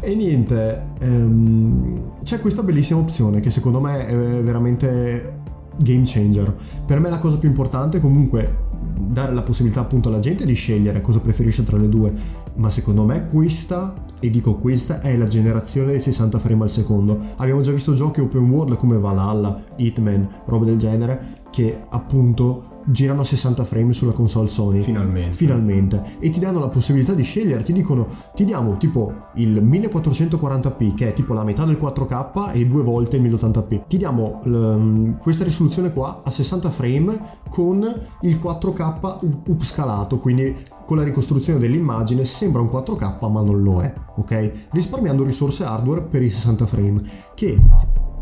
[0.00, 5.46] E niente, ehm, c'è questa bellissima opzione che secondo me è veramente
[5.78, 6.54] game changer.
[6.84, 8.66] Per me la cosa più importante è comunque
[8.98, 12.12] dare la possibilità appunto alla gente di scegliere cosa preferisce tra le due,
[12.56, 17.18] ma secondo me questa, e dico questa, è la generazione dei 60 frame al secondo.
[17.36, 23.20] Abbiamo già visto giochi open world come Valhalla, Hitman, robe del genere, che appunto girano
[23.20, 24.80] a 60 frame sulla console Sony.
[24.80, 25.34] Finalmente.
[25.36, 26.02] Finalmente.
[26.18, 31.08] E ti danno la possibilità di scegliere, ti dicono, ti diamo tipo il 1440p, che
[31.08, 33.86] è tipo la metà del 4K e due volte il 1080p.
[33.86, 37.82] Ti diamo l- questa risoluzione qua a 60 frame con
[38.22, 43.82] il 4K u- upscalato, quindi con la ricostruzione dell'immagine sembra un 4K ma non lo
[43.82, 44.68] è, ok?
[44.70, 47.02] Risparmiando risorse hardware per i 60 frame,
[47.34, 47.60] che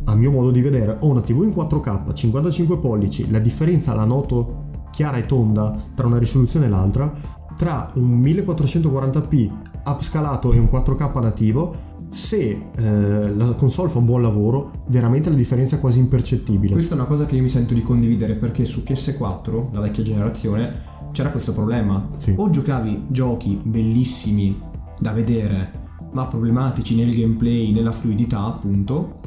[0.07, 4.05] a mio modo di vedere, ho una TV in 4K, 55 pollici, la differenza la
[4.05, 7.13] noto chiara e tonda tra una risoluzione e l'altra,
[7.57, 9.51] tra un 1440p
[9.85, 15.37] upscalato e un 4K nativo, se eh, la console fa un buon lavoro, veramente la
[15.37, 16.73] differenza è quasi impercettibile.
[16.73, 20.03] Questa è una cosa che io mi sento di condividere perché su PS4, la vecchia
[20.03, 22.09] generazione, c'era questo problema.
[22.17, 22.35] Sì.
[22.37, 24.59] O giocavi giochi bellissimi
[24.99, 29.21] da vedere, ma problematici nel gameplay, nella fluidità, appunto,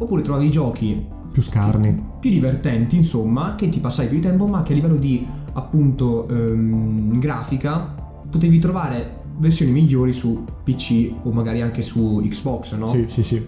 [0.00, 2.08] oppure trovavi giochi più scarni.
[2.18, 7.18] più divertenti, insomma, che ti passavi più tempo, ma che a livello di appunto ehm,
[7.18, 7.94] grafica
[8.28, 12.86] potevi trovare versioni migliori su PC o magari anche su Xbox, no?
[12.86, 13.44] Sì, sì, sì.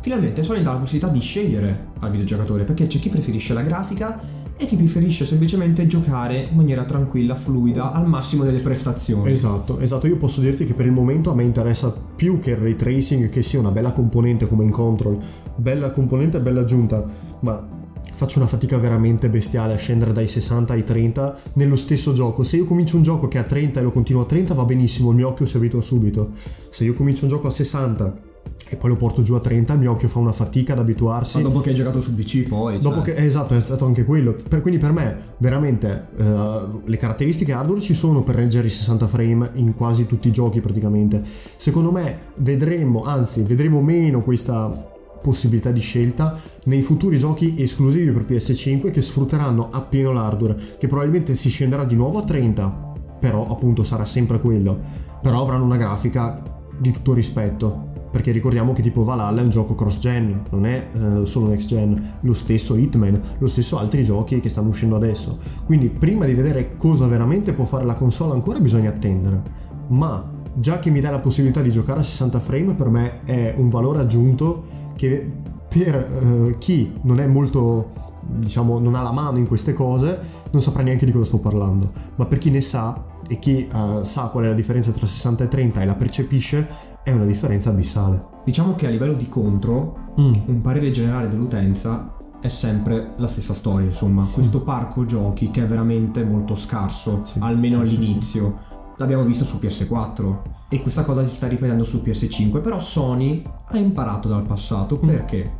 [0.00, 4.20] Finalmente Sony dà la possibilità di scegliere al videogiocatore perché c'è chi preferisce la grafica
[4.60, 9.30] e chi preferisce semplicemente giocare in maniera tranquilla, fluida, al massimo delle prestazioni.
[9.30, 10.08] Esatto, esatto.
[10.08, 13.30] Io posso dirti che per il momento a me interessa più che il ray tracing
[13.30, 15.16] che sia una bella componente come in Control,
[15.54, 17.04] bella componente e bella aggiunta,
[17.40, 17.66] ma
[18.14, 22.42] faccio una fatica veramente bestiale a scendere dai 60 ai 30 nello stesso gioco.
[22.42, 24.64] Se io comincio un gioco che è a 30 e lo continuo a 30 va
[24.64, 26.30] benissimo, il mio occhio si abitua subito.
[26.68, 28.26] Se io comincio un gioco a 60
[28.70, 31.38] e poi lo porto giù a 30, il mio occhio fa una fatica ad abituarsi.
[31.38, 32.78] Ma dopo che hai giocato su PC poi...
[32.78, 34.36] Dopo cioè, che, esatto, è stato anche quello.
[34.48, 39.06] Per- quindi per me, veramente, eh, le caratteristiche hardware ci sono per reggere i 60
[39.06, 41.22] frame in quasi tutti i giochi praticamente.
[41.56, 48.24] Secondo me vedremo, anzi, vedremo meno questa possibilità di scelta nei futuri giochi esclusivi per
[48.24, 53.82] PS5 che sfrutteranno appieno l'hardware, che probabilmente si scenderà di nuovo a 30, però appunto
[53.82, 55.06] sarà sempre quello.
[55.20, 56.42] Però avranno una grafica
[56.78, 57.87] di tutto rispetto.
[58.10, 62.34] Perché ricordiamo che tipo Valhalla è un gioco cross-gen, non è eh, solo next-gen, lo
[62.34, 65.38] stesso Hitman, lo stesso altri giochi che stanno uscendo adesso.
[65.64, 69.42] Quindi prima di vedere cosa veramente può fare la console ancora bisogna attendere.
[69.88, 73.54] Ma già che mi dà la possibilità di giocare a 60 frame per me è
[73.56, 74.64] un valore aggiunto
[74.96, 75.30] che
[75.68, 80.18] per eh, chi non è molto diciamo non ha la mano in queste cose
[80.50, 84.04] non saprà neanche di cosa sto parlando ma per chi ne sa e chi eh,
[84.04, 86.66] sa qual è la differenza tra 60 e 30 e la percepisce
[87.08, 90.34] è una differenza abissale Diciamo che a livello di contro, Mm.
[90.46, 95.66] un parere generale dell'utenza è sempre la stessa storia, insomma, questo parco giochi che è
[95.66, 98.58] veramente molto scarso, Sì, almeno sì, sì, all'inizio.
[98.96, 100.38] L'abbiamo visto su PS4
[100.70, 105.06] e questa cosa si sta ripetendo su PS5, però Sony ha imparato dal passato Mm.
[105.06, 105.50] perché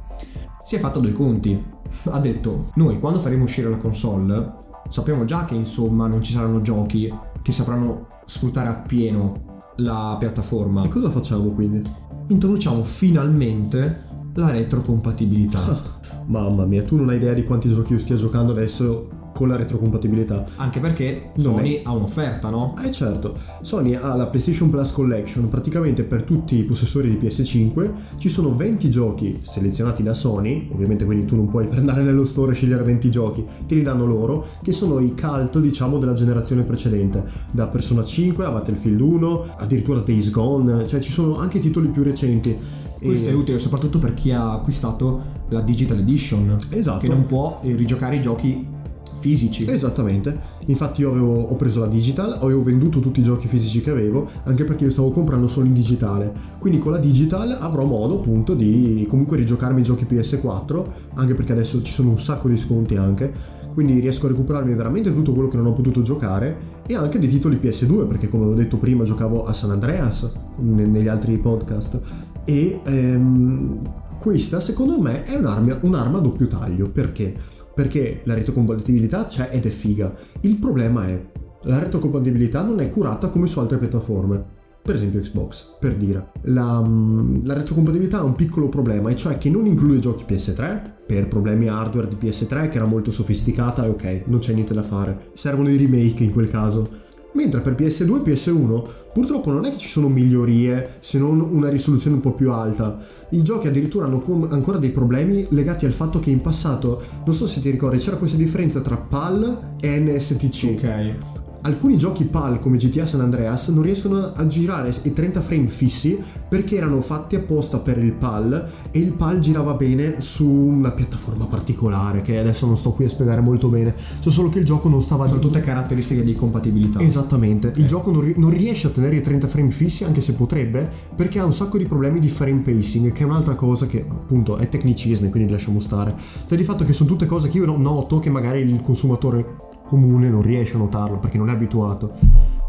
[0.64, 1.64] si è fatto due conti.
[2.10, 4.52] Ha detto, noi quando faremo uscire la console
[4.88, 10.88] sappiamo già che insomma non ci saranno giochi che sapranno sfruttare appieno la piattaforma e
[10.88, 11.82] cosa facciamo quindi?
[12.28, 15.96] introduciamo finalmente la retrocompatibilità.
[16.26, 19.08] mamma mia tu non hai idea di quanti giochi io stia giocando adesso
[19.38, 22.74] con la retrocompatibilità Anche perché Non Sony ha un'offerta, no?
[22.84, 27.90] Eh certo, Sony ha la PlayStation Plus Collection, praticamente per tutti i possessori di PS5
[28.16, 32.50] ci sono 20 giochi selezionati da Sony, ovviamente quindi tu non puoi andare nello store
[32.50, 36.64] e scegliere 20 giochi, te li danno loro, che sono i cult diciamo della generazione
[36.64, 37.22] precedente,
[37.52, 42.02] da Persona 5 a Battlefield 1, addirittura Days Gone, cioè ci sono anche titoli più
[42.02, 42.56] recenti.
[43.00, 46.56] Questo E- è utile soprattutto per chi ha acquistato la Digital Edition.
[46.70, 46.98] Esatto.
[46.98, 48.76] Che non può eh, rigiocare i giochi
[49.18, 49.68] fisici.
[49.68, 53.90] Esattamente, infatti io avevo, ho preso la digital, avevo venduto tutti i giochi fisici che
[53.90, 58.16] avevo, anche perché io stavo comprando solo in digitale, quindi con la digital avrò modo
[58.16, 62.56] appunto di comunque rigiocarmi i giochi PS4, anche perché adesso ci sono un sacco di
[62.56, 63.32] sconti anche,
[63.74, 67.28] quindi riesco a recuperarmi veramente tutto quello che non ho potuto giocare e anche dei
[67.28, 72.00] titoli PS2, perché come ho detto prima giocavo a San Andreas ne- negli altri podcast.
[72.44, 73.80] E ehm,
[74.18, 77.36] questa secondo me è un'arma, un'arma a doppio taglio, perché?
[77.78, 80.12] Perché la retrocompatibilità c'è ed è figa.
[80.40, 81.26] Il problema è
[81.62, 84.56] la retrocompatibilità non è curata come su altre piattaforme.
[84.82, 86.32] Per esempio Xbox, per dire.
[86.42, 90.96] La, mm, la retrocompatibilità ha un piccolo problema, e cioè che non include giochi PS3,
[91.06, 94.82] per problemi hardware di PS3 che era molto sofisticata e ok, non c'è niente da
[94.82, 95.30] fare.
[95.34, 97.06] Servono i remake in quel caso.
[97.32, 101.68] Mentre per PS2 e PS1 purtroppo non è che ci sono migliorie se non una
[101.68, 102.98] risoluzione un po' più alta.
[103.30, 107.34] I giochi addirittura hanno com- ancora dei problemi legati al fatto che in passato, non
[107.34, 110.74] so se ti ricordi, c'era questa differenza tra PAL e NSTC.
[110.76, 111.47] Ok.
[111.62, 116.18] Alcuni giochi PAL come GTA San Andreas non riescono a girare i 30 frame fissi
[116.48, 121.46] perché erano fatti apposta per il PAL e il PAL girava bene su una piattaforma
[121.46, 124.88] particolare che adesso non sto qui a spiegare molto bene, so solo che il gioco
[124.88, 127.00] non stava Sono tutte caratteristiche di compatibilità.
[127.00, 130.88] Esattamente, il gioco non, non riesce a tenere i 30 frame fissi anche se potrebbe
[131.14, 134.58] perché ha un sacco di problemi di frame pacing che è un'altra cosa che appunto
[134.58, 136.14] è tecnicismi quindi lasciamo stare.
[136.18, 139.66] Sta di fatto che sono tutte cose che io no- noto che magari il consumatore
[139.88, 142.12] comune non riesce a notarlo perché non è abituato.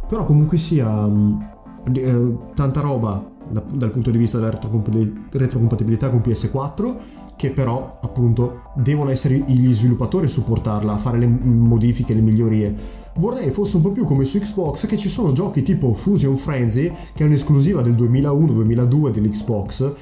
[0.08, 1.50] Però comunque sia mh,
[1.94, 6.96] eh, tanta roba da- dal punto di vista della retrocompati- retrocompatibilità con PS4
[7.36, 12.76] che però appunto devono essere gli sviluppatori a supportarla, a fare le modifiche, le migliorie.
[13.20, 16.90] Vorrei fosse un po' più come su Xbox che ci sono giochi tipo Fusion Frenzy,
[17.14, 19.94] che è un'esclusiva del 2001-2002 dell'Xbox,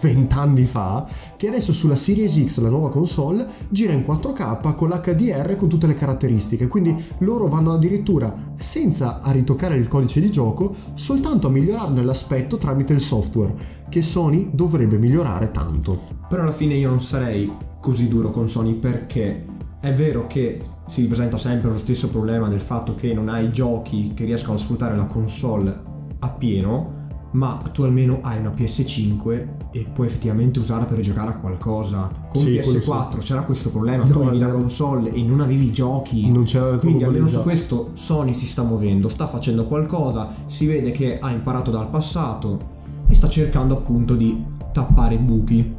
[0.00, 4.88] 20 anni fa, che adesso sulla Series X, la nuova console, gira in 4K con
[4.88, 6.66] l'HDR con tutte le caratteristiche.
[6.66, 12.56] Quindi loro vanno addirittura senza a ritoccare il codice di gioco, soltanto a migliorarne l'aspetto
[12.56, 13.54] tramite il software,
[13.90, 16.00] che Sony dovrebbe migliorare tanto.
[16.30, 19.44] Però alla fine io non sarei così duro con Sony perché
[19.80, 24.12] è vero che si ripresenta sempre lo stesso problema del fatto che non hai giochi
[24.14, 25.80] che riescono a sfruttare la console
[26.18, 32.08] appieno, ma tu almeno hai una PS5 e puoi effettivamente usarla per giocare a qualcosa.
[32.30, 35.66] Con Sì, PS4 quello c'era questo problema, No, tu avevi la console e non avevi
[35.66, 36.30] i giochi.
[36.30, 40.92] Non c'era Quindi almeno su questo Sony si sta muovendo, sta facendo qualcosa, si vede
[40.92, 42.72] che ha imparato dal passato
[43.08, 45.74] e sta cercando appunto di tappare i buchi.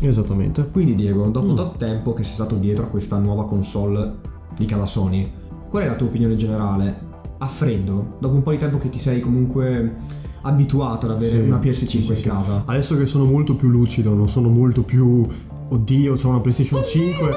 [0.00, 0.68] Esattamente.
[0.70, 1.56] Quindi Diego, dopo Mm.
[1.56, 5.30] tanto tempo che sei stato dietro a questa nuova console di casa Sony,
[5.68, 7.06] qual è la tua opinione generale?
[7.38, 9.94] A freddo, dopo un po' di tempo che ti sei comunque
[10.42, 12.22] abituato ad avere Sì, una PS5 sì, in sì.
[12.28, 12.62] casa.
[12.66, 15.26] Adesso che sono molto più lucido, non sono molto più.
[15.70, 17.28] Oddio, c'ho una PlayStation 5.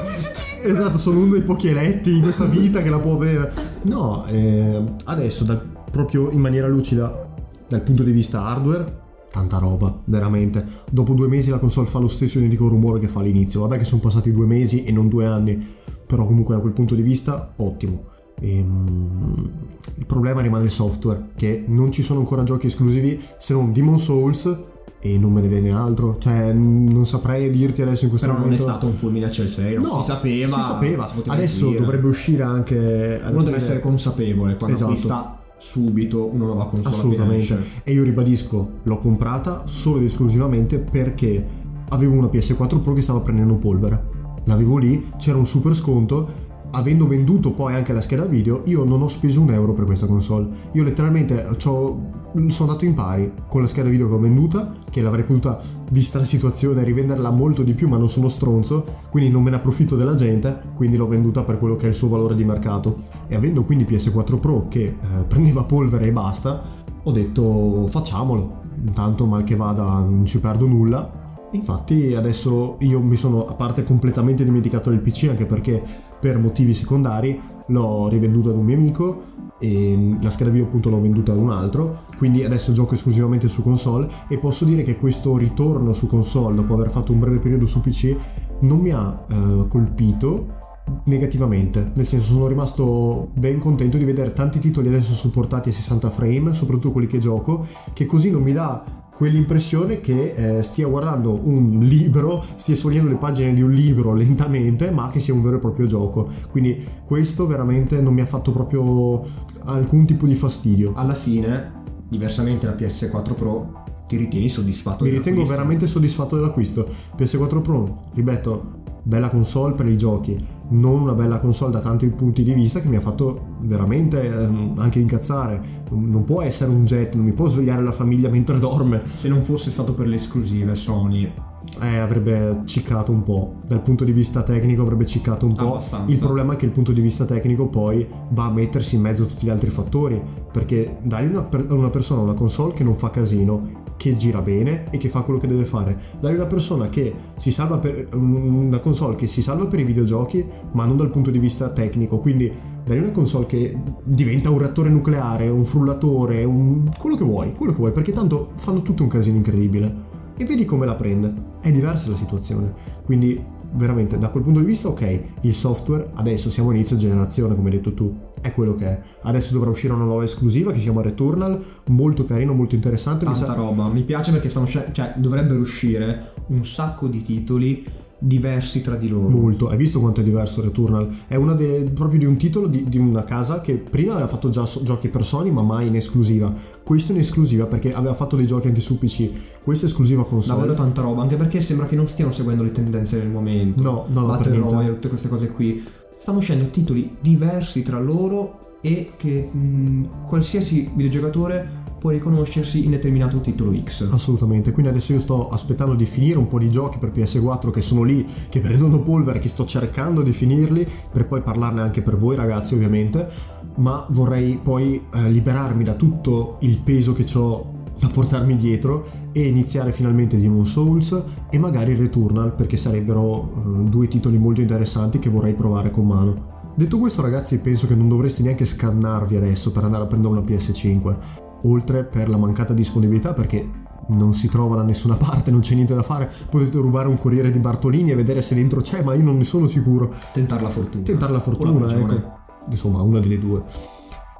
[0.63, 3.51] Esatto, sono uno dei pochi eletti in questa vita che la può avere.
[3.83, 7.27] No, eh, adesso dal- proprio in maniera lucida
[7.67, 9.00] dal punto di vista hardware,
[9.31, 10.63] tanta roba, veramente.
[10.91, 13.61] Dopo due mesi la console fa lo stesso identico rumore che fa all'inizio.
[13.61, 15.57] Vabbè che sono passati due mesi e non due anni,
[16.05, 18.09] però comunque da quel punto di vista ottimo.
[18.41, 19.51] Ehm,
[19.95, 23.99] il problema rimane il software, che non ci sono ancora giochi esclusivi se non Demon
[23.99, 24.59] Souls
[25.03, 26.17] e non me ne viene altro.
[26.19, 28.69] Cioè, non saprei dirti adesso in questo Però non è momento.
[28.69, 30.55] stato un fulmine a ciel sereno, No, si sapeva.
[30.57, 31.07] Si sapeva.
[31.07, 31.79] si Adesso intuire.
[31.85, 33.21] dovrebbe uscire anche.
[33.31, 34.91] Uno deve essere consapevole quando Esatto.
[34.91, 37.59] acquista subito una nuova console Assolutamente.
[37.83, 41.45] E io ribadisco, l'ho comprata solo ed esclusivamente perché
[41.89, 44.09] avevo una PS4 Pro che stava prendendo polvere.
[44.45, 46.49] L'avevo lì, c'era un super sconto.
[46.73, 50.07] Avendo venduto poi anche la scheda video, io non ho speso un euro per questa
[50.07, 50.47] console.
[50.71, 55.01] Io letteralmente c'ho- sono andato in pari con la scheda video che ho venduta, che
[55.01, 55.59] l'avrei potuta,
[55.91, 59.57] vista la situazione, rivenderla molto di più, ma non sono stronzo, quindi non me ne
[59.57, 62.99] approfitto della gente, quindi l'ho venduta per quello che è il suo valore di mercato.
[63.27, 66.61] E avendo quindi PS4 Pro che eh, prendeva polvere e basta,
[67.03, 71.19] ho detto facciamolo, intanto mal che vada non ci perdo nulla.
[71.51, 75.83] Infatti adesso io mi sono a parte completamente dimenticato del PC anche perché
[76.21, 79.23] per motivi secondari l'ho rivenduto ad un mio amico
[79.59, 83.61] e la scheda video appunto l'ho venduta ad un altro, quindi adesso gioco esclusivamente su
[83.61, 87.65] console e posso dire che questo ritorno su console dopo aver fatto un breve periodo
[87.65, 88.15] su PC
[88.61, 90.59] non mi ha eh, colpito
[91.05, 96.09] negativamente, nel senso sono rimasto ben contento di vedere tanti titoli adesso supportati a 60
[96.09, 98.83] frame, soprattutto quelli che gioco, che così non mi dà
[99.21, 104.89] quell'impressione che eh, stia guardando un libro, stia sfogliando le pagine di un libro lentamente,
[104.89, 106.27] ma che sia un vero e proprio gioco.
[106.49, 109.23] Quindi questo veramente non mi ha fatto proprio
[109.65, 110.93] alcun tipo di fastidio.
[110.95, 111.71] Alla fine,
[112.09, 116.89] diversamente da PS4 Pro, ti ritieni soddisfatto Mi ritengo veramente soddisfatto dell'acquisto.
[117.15, 118.71] PS4 Pro, ripeto,
[119.03, 120.35] bella console per i giochi,
[120.71, 124.73] non una bella console da tanti punti di vista che mi ha fatto veramente ehm,
[124.77, 125.61] anche incazzare.
[125.89, 129.01] Non può essere un jet, non mi può svegliare la famiglia mentre dorme.
[129.15, 131.31] Se non fosse stato per le esclusive Sony,
[131.79, 133.53] Eh, avrebbe ciccato un po'.
[133.65, 135.73] Dal punto di vista tecnico avrebbe ciccato un po'.
[135.73, 136.11] Abbastanza.
[136.11, 139.23] Il problema è che il punto di vista tecnico poi va a mettersi in mezzo
[139.23, 140.21] a tutti gli altri fattori.
[140.51, 144.85] Perché dai una, per- una persona una console che non fa casino, che gira bene
[144.89, 145.95] e che fa quello che deve fare.
[146.19, 150.43] Dai una persona che si salva per una console che si salva per i videogiochi,
[150.71, 152.17] ma non dal punto di vista tecnico.
[152.17, 152.51] Quindi
[152.83, 156.89] dai una console che diventa un reattore nucleare, un frullatore, un...
[156.97, 160.65] quello che vuoi, quello che vuoi, perché tanto fanno tutto un casino incredibile e vedi
[160.65, 161.31] come la prende.
[161.61, 162.73] È diversa la situazione.
[163.05, 163.39] Quindi,
[163.73, 167.75] veramente, da quel punto di vista, ok, il software adesso siamo inizio generazione, come hai
[167.75, 169.01] detto tu, è quello che è.
[169.23, 173.25] Adesso dovrà uscire una nuova esclusiva che si chiama Returnal, molto carino, molto interessante.
[173.25, 173.87] Mi tanta sa- roba.
[173.87, 177.85] Mi piace perché stanno uscendo, cioè dovrebbero uscire un sacco di titoli
[178.23, 179.29] diversi tra di loro.
[179.29, 181.09] Molto, hai visto quanto è diverso Returnal?
[181.25, 184.49] È una de- proprio di un titolo di, di una casa che prima aveva fatto
[184.49, 186.53] già so- giochi per Sony, ma mai in esclusiva.
[186.83, 189.31] Questo in esclusiva perché aveva fatto dei giochi anche su PC.
[189.63, 190.59] Questa è esclusiva console.
[190.59, 193.81] Davvero tanta roba, anche perché sembra che non stiano seguendo le tendenze del momento.
[193.81, 194.55] No, no, no, Battle.
[194.55, 195.83] Royale, tutte queste cose qui.
[196.17, 203.39] Stanno uscendo titoli diversi tra loro e che mh, qualsiasi videogiocatore può riconoscersi in determinato
[203.41, 204.09] titolo X.
[204.11, 207.83] Assolutamente, quindi adesso io sto aspettando di finire un po' di giochi per PS4 che
[207.83, 212.17] sono lì, che prendono polvere, che sto cercando di finirli per poi parlarne anche per
[212.17, 213.29] voi ragazzi ovviamente,
[213.75, 219.45] ma vorrei poi eh, liberarmi da tutto il peso che ho da portarmi dietro e
[219.45, 225.29] iniziare finalmente Demon Souls e magari Returnal perché sarebbero eh, due titoli molto interessanti che
[225.29, 226.49] vorrei provare con mano.
[226.73, 230.41] Detto questo ragazzi penso che non dovreste neanche scannarvi adesso per andare a prendere una
[230.41, 235.75] PS5, oltre per la mancata disponibilità perché non si trova da nessuna parte, non c'è
[235.75, 239.13] niente da fare, potete rubare un corriere di Bartolini e vedere se dentro c'è, ma
[239.13, 240.13] io non ne sono sicuro.
[240.33, 241.03] Tentare la fortuna.
[241.03, 242.15] Tentare la fortuna, prigione.
[242.15, 242.39] ecco.
[242.69, 243.63] Insomma, una delle due.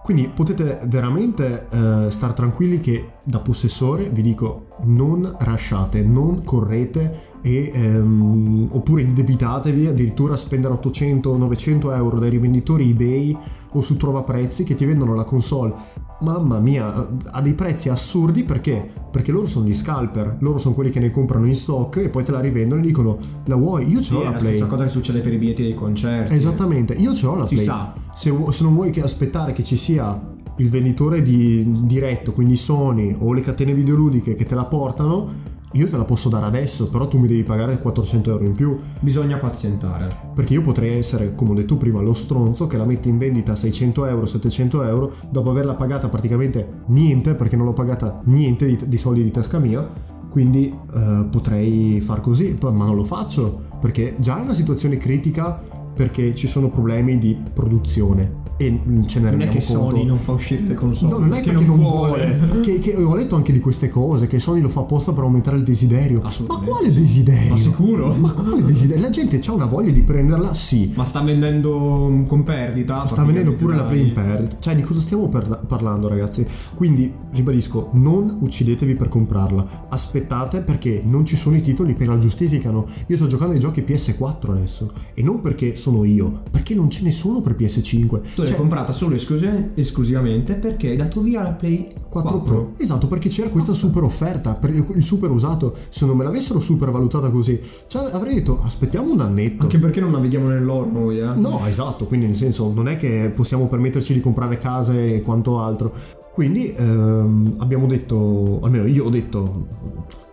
[0.04, 7.38] Quindi potete veramente eh, star tranquilli che da possessore vi dico non rasciate, non correte
[7.42, 13.38] e, ehm, oppure indebitatevi addirittura a spendere 800-900 euro dai rivenditori eBay
[13.74, 15.74] o su Trova Prezzi che ti vendono la console.
[16.22, 18.88] Mamma mia, a dei prezzi assurdi perché?
[19.12, 22.24] Perché loro sono gli scalper, loro sono quelli che ne comprano in stock e poi
[22.24, 23.90] te la rivendono e dicono la vuoi?
[23.90, 24.50] Io ce Sì, l'ho è la la Play.
[24.56, 26.34] stessa cosa che succede per i biglietti dei concerti.
[26.34, 27.66] Esattamente, io ce l'ho la Si Play.
[27.68, 27.94] sa.
[28.14, 33.16] Se, se non vuoi che aspettare che ci sia il venditore di, diretto, quindi Sony
[33.18, 37.08] o le catene videoludiche che te la portano, io te la posso dare adesso, però
[37.08, 38.78] tu mi devi pagare 400 euro in più.
[39.00, 40.16] Bisogna pazientare.
[40.34, 43.54] Perché io potrei essere, come ho detto prima, lo stronzo che la mette in vendita
[43.54, 48.66] a 600 euro, 700 euro, dopo averla pagata praticamente niente, perché non l'ho pagata niente
[48.66, 49.88] di, di soldi di tasca mia.
[50.30, 55.62] Quindi eh, potrei far così, ma non lo faccio, perché già è una situazione critica
[56.02, 59.90] perché ci sono problemi di produzione e ce ne Non è rendiamo che conto.
[59.90, 61.12] Sony non fa uscire le console.
[61.12, 62.62] No, non è perché non vuole.
[62.62, 65.58] Che, che ho letto anche di queste cose, che Sony lo fa apposta per aumentare
[65.58, 66.22] il desiderio.
[66.22, 67.50] Ma quale desiderio?
[67.50, 68.14] Ma sicuro?
[68.14, 69.02] Ma quale desiderio?
[69.02, 70.54] La gente ha una voglia di prenderla?
[70.54, 70.92] Sì.
[70.96, 73.08] Ma sta vendendo mm, con perdita.
[73.08, 74.58] Sta vendendo pure la Play in perdita.
[74.60, 76.46] Cioè, di cosa stiamo per- parlando, ragazzi?
[76.76, 79.88] Quindi, ribadisco, non uccidetevi per comprarla.
[79.90, 82.88] Aspettate perché non ci sono i titoli che la giustificano.
[83.08, 84.92] Io sto giocando ai giochi PS4 adesso.
[85.16, 88.08] E non perché sono io, perché non ce ne sono per PS5.
[88.10, 92.40] Tu l'hai Cioè, comprata solo esclusi- esclusivamente perché hai dato via la Play 4 4,
[92.42, 92.72] Pro.
[92.78, 95.76] Esatto, perché c'era questa super offerta per il super usato.
[95.90, 99.64] Se non me l'avessero super valutata così, cioè, avrei detto aspettiamo un annetto.
[99.64, 101.34] Anche perché non navighiamo nell'oro noi, eh.
[101.36, 105.60] No, esatto, quindi nel senso non è che possiamo permetterci di comprare case e quanto
[105.60, 105.94] altro.
[106.34, 109.68] Quindi ehm, abbiamo detto, almeno io ho detto,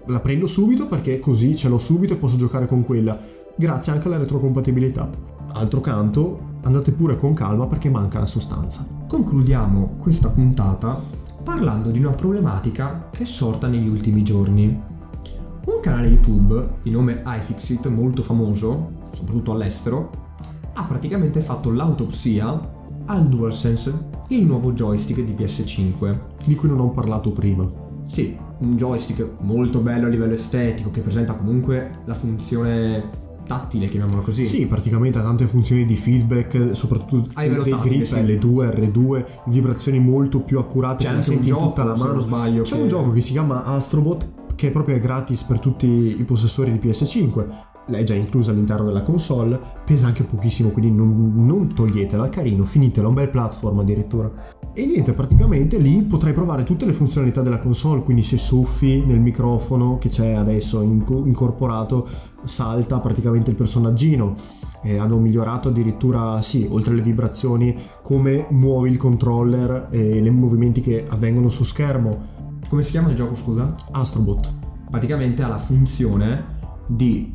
[0.07, 3.19] la prendo subito perché così ce l'ho subito e posso giocare con quella,
[3.57, 5.11] grazie anche alla retrocompatibilità.
[5.59, 8.87] Altro canto, andate pure con calma perché manca la sostanza.
[9.09, 11.03] Concludiamo questa puntata
[11.43, 14.67] parlando di una problematica che è sorta negli ultimi giorni.
[15.65, 20.11] Un canale YouTube di nome iFixit, molto famoso, soprattutto all'estero,
[20.75, 26.19] ha praticamente fatto l'autopsia al DualSense, il nuovo joystick di PS5.
[26.45, 27.69] Di cui non ho parlato prima.
[28.07, 34.21] Sì, un joystick molto bello a livello estetico che presenta comunque la funzione tattile, chiamiamola
[34.23, 34.47] così.
[34.47, 38.21] Sì, praticamente ha tante funzioni di feedback, soprattutto A livello dei tattile, grip sì.
[38.21, 41.97] L2, R2, vibrazioni molto più accurate C'è che anche un senti in gioco, tutta la
[41.97, 42.21] mano.
[42.21, 45.87] sbaglio, C'è che- un gioco che si chiama Astrobot che è proprio gratis per tutti
[45.87, 47.47] i possessori di PS5.
[47.89, 53.09] È già inclusa all'interno della console, pesa anche pochissimo, quindi non, non toglietela, carino, finitela,
[53.09, 54.31] un bel platform addirittura.
[54.79, 59.19] E niente, praticamente lì potrai provare tutte le funzionalità della console, quindi se soffi nel
[59.19, 62.07] microfono che c'è adesso inco- incorporato,
[62.45, 64.37] salta praticamente il personaggino.
[64.85, 70.81] E hanno migliorato addirittura, sì, oltre alle vibrazioni, come muovi il controller e i movimenti
[70.81, 72.17] che avvengono su schermo.
[72.69, 73.75] Come si chiama il gioco, scusa?
[73.91, 74.55] Astrobot.
[74.89, 76.45] praticamente ha la funzione
[76.87, 77.35] di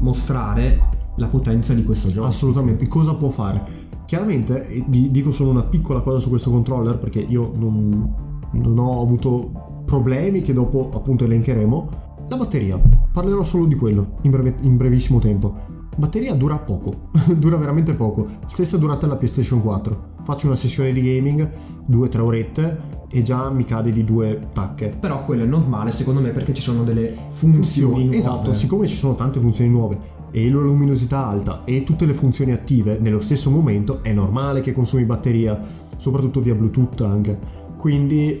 [0.00, 2.26] mostrare la potenza di questo gioco.
[2.26, 2.88] Assolutamente.
[2.88, 3.77] Cosa può fare?
[4.08, 8.14] Chiaramente, dico solo una piccola cosa su questo controller perché io non,
[8.52, 11.90] non ho avuto problemi che dopo appunto elencheremo.
[12.30, 12.80] La batteria,
[13.12, 15.54] parlerò solo di quello in, breve- in brevissimo tempo.
[15.94, 18.26] Batteria dura poco, dura veramente poco.
[18.46, 20.02] Stessa durata della PlayStation 4.
[20.22, 21.52] Faccio una sessione di gaming,
[21.90, 24.96] 2-3 orette e già mi cade di due tacche.
[24.98, 28.16] Però quello è normale secondo me perché ci sono delle funzioni nuove.
[28.16, 32.52] Esatto, siccome ci sono tante funzioni nuove e la luminosità alta e tutte le funzioni
[32.52, 35.58] attive nello stesso momento, è normale che consumi batteria,
[35.96, 37.66] soprattutto via Bluetooth anche.
[37.78, 38.40] Quindi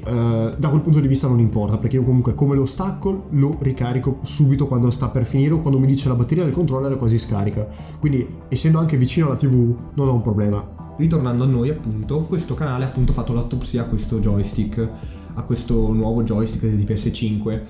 [0.56, 4.18] da quel punto di vista non importa, perché io comunque come lo stacco lo ricarico
[4.22, 7.18] subito quando sta per finire o quando mi dice la batteria del controller è quasi
[7.18, 7.66] scarica.
[8.00, 10.77] Quindi essendo anche vicino alla TV non ho un problema.
[10.98, 14.90] Ritornando a noi appunto, questo canale ha appunto fatto l'autopsia a questo joystick,
[15.34, 17.60] a questo nuovo joystick di PS5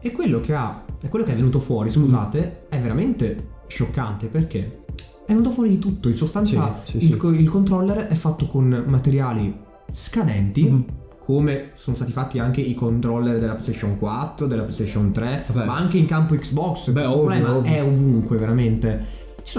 [0.00, 4.82] e quello che ha, e quello che è venuto fuori, scusate, è veramente scioccante perché
[5.24, 7.26] è venuto fuori di tutto, in sostanza Sì, sì, il, sì.
[7.40, 9.56] il controller è fatto con materiali
[9.90, 10.62] scadenti.
[10.70, 10.84] Mhm.
[11.24, 15.64] Come sono stati fatti anche i controller della PlayStation 4, della PlayStation 3, Vabbè.
[15.64, 16.90] ma anche in campo Xbox.
[16.90, 17.72] Beh, ovvio, problema ovvio.
[17.72, 19.02] è ovunque, veramente.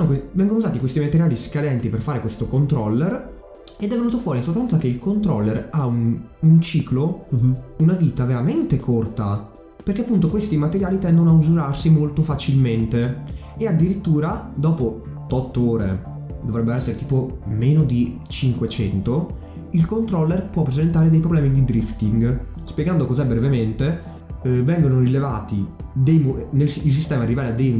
[0.07, 3.33] Que- vengono usati questi materiali scadenti per fare questo controller
[3.77, 7.57] Ed è venuto fuori in sostanza che il controller ha un, un ciclo, Mhm.
[7.79, 9.51] una vita veramente corta.
[9.83, 13.23] Perché appunto questi materiali tendono a usurarsi molto facilmente.
[13.57, 16.03] E addirittura dopo 8 ore,
[16.41, 19.37] dovrebbe essere tipo meno di 500,
[19.71, 22.39] il controller può presentare dei problemi di drifting.
[22.63, 24.01] Spiegando cos'è brevemente,
[24.43, 27.75] eh, vengono rilevati dei mo- nel, il sistema rivela dei,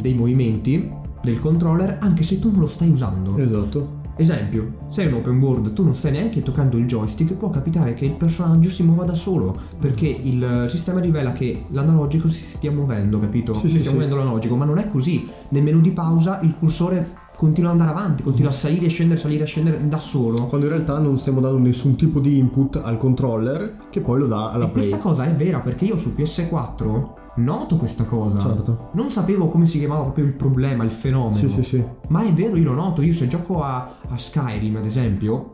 [0.00, 0.90] dei movimenti
[1.22, 3.36] del controller anche se tu non lo stai usando.
[3.36, 3.98] Esatto.
[4.16, 8.04] Esempio, sei un open world, tu non stai neanche toccando il joystick, può capitare che
[8.04, 13.18] il personaggio si muova da solo, perché il sistema rivela che l'analogico si stia muovendo,
[13.18, 13.54] capito?
[13.54, 13.96] Sì, si sì, stia sì.
[13.96, 15.26] muovendo l'analogico, ma non è così.
[15.50, 19.18] Nel menu di pausa il cursore continua ad andare avanti, continua a salire e scendere,
[19.18, 20.44] salire e scendere da solo.
[20.48, 24.26] Quando in realtà non stiamo dando nessun tipo di input al controller che poi lo
[24.26, 24.88] dà alla E play.
[24.88, 28.38] questa cosa è vera perché io su PS4 noto questa cosa.
[28.38, 28.90] Certo.
[28.92, 31.34] Non sapevo come si chiamava proprio il problema, il fenomeno.
[31.34, 31.84] Sì, sì, sì.
[32.08, 35.50] Ma è vero, io lo noto, io se gioco a, a Skyrim ad esempio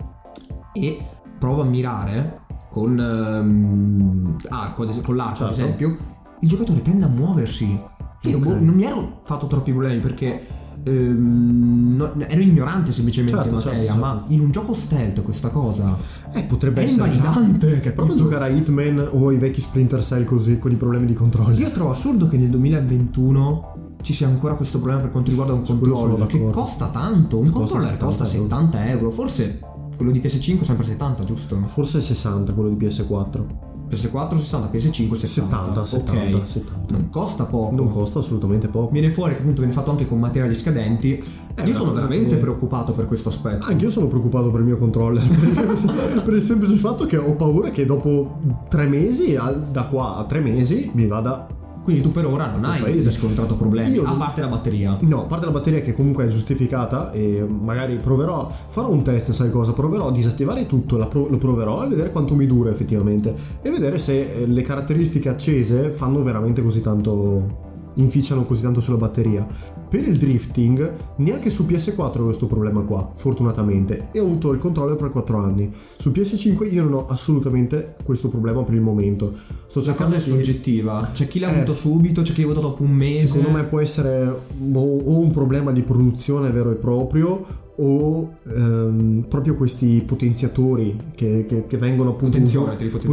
[0.72, 1.04] e
[1.38, 5.62] provo a mirare con ehm, arco, ad es- con l'arco ad Certo.
[5.62, 5.96] esempio,
[6.40, 7.82] il giocatore tende a muoversi.
[8.22, 10.46] Io boh, non mi ero fatto troppi problemi perché
[10.86, 15.48] ehm, no- ero ignorante semplicemente Certo, in materia, certo, ma in un gioco stealth questa
[15.48, 15.96] cosa
[16.32, 17.08] Eh, potrebbe è essere.
[17.08, 17.92] invalidante, capito?
[17.92, 21.14] Prova a giocare a Hitman o ai vecchi Splinter Cell così con i problemi di
[21.14, 21.56] controllo.
[21.56, 25.64] Io trovo assurdo che nel 2021 ci sia ancora questo problema per quanto riguarda un
[25.64, 27.38] controller che costa tanto.
[27.38, 28.42] Un Costa controller 70 costa euro.
[28.48, 29.60] 70 euro, forse
[29.96, 31.56] quello di PS5 sempre 70, giusto?
[31.66, 33.44] Forse 60 quello di PS4.
[33.88, 35.84] PS4 60, PS5 70.
[35.84, 36.48] 70, 70, ok.
[36.48, 36.72] 70.
[36.88, 37.74] Non costa poco.
[37.74, 38.90] Non costa assolutamente poco.
[38.92, 41.22] Viene fuori che appunto viene fatto anche con materiali scadenti.
[41.54, 42.38] Eh, Io sono veramente eh.
[42.38, 43.66] preoccupato per questo aspetto.
[43.66, 47.06] Anche io sono preoccupato per il mio controller per il, semplice, per il semplice fatto
[47.06, 49.38] che ho paura che dopo tre mesi,
[49.70, 51.55] da qua a tre mesi, mi vada.
[51.86, 53.10] Quindi tu per ora non hai paese.
[53.10, 54.98] riscontrato problemi, Io a non- parte la batteria.
[55.02, 59.30] No, a parte la batteria che comunque è giustificata e magari proverò, farò un test,
[59.30, 59.72] sai cosa?
[59.72, 63.32] Proverò a disattivare tutto, pro- lo proverò e vedere quanto mi dura effettivamente
[63.62, 67.64] e vedere se eh, le caratteristiche accese fanno veramente così tanto
[67.96, 69.46] inficiano così tanto sulla batteria.
[69.88, 74.58] Per il drifting, neanche su PS4 ho questo problema qua, fortunatamente, e ho avuto il
[74.58, 75.72] controller per 4 anni.
[75.96, 79.32] Su PS5 io non ho assolutamente questo problema per il momento.
[79.66, 81.10] Sto La cercando cosa è soggettiva.
[81.12, 81.56] C'è chi l'ha Eh.
[81.56, 83.26] avuto subito, c'è chi l'ha avuto dopo un mese.
[83.26, 89.26] Secondo me può essere o o un problema di produzione vero e proprio o ehm,
[89.28, 93.08] proprio questi potenziatori che, che- che vengono appunto Potenziometri, usu- potenziometri.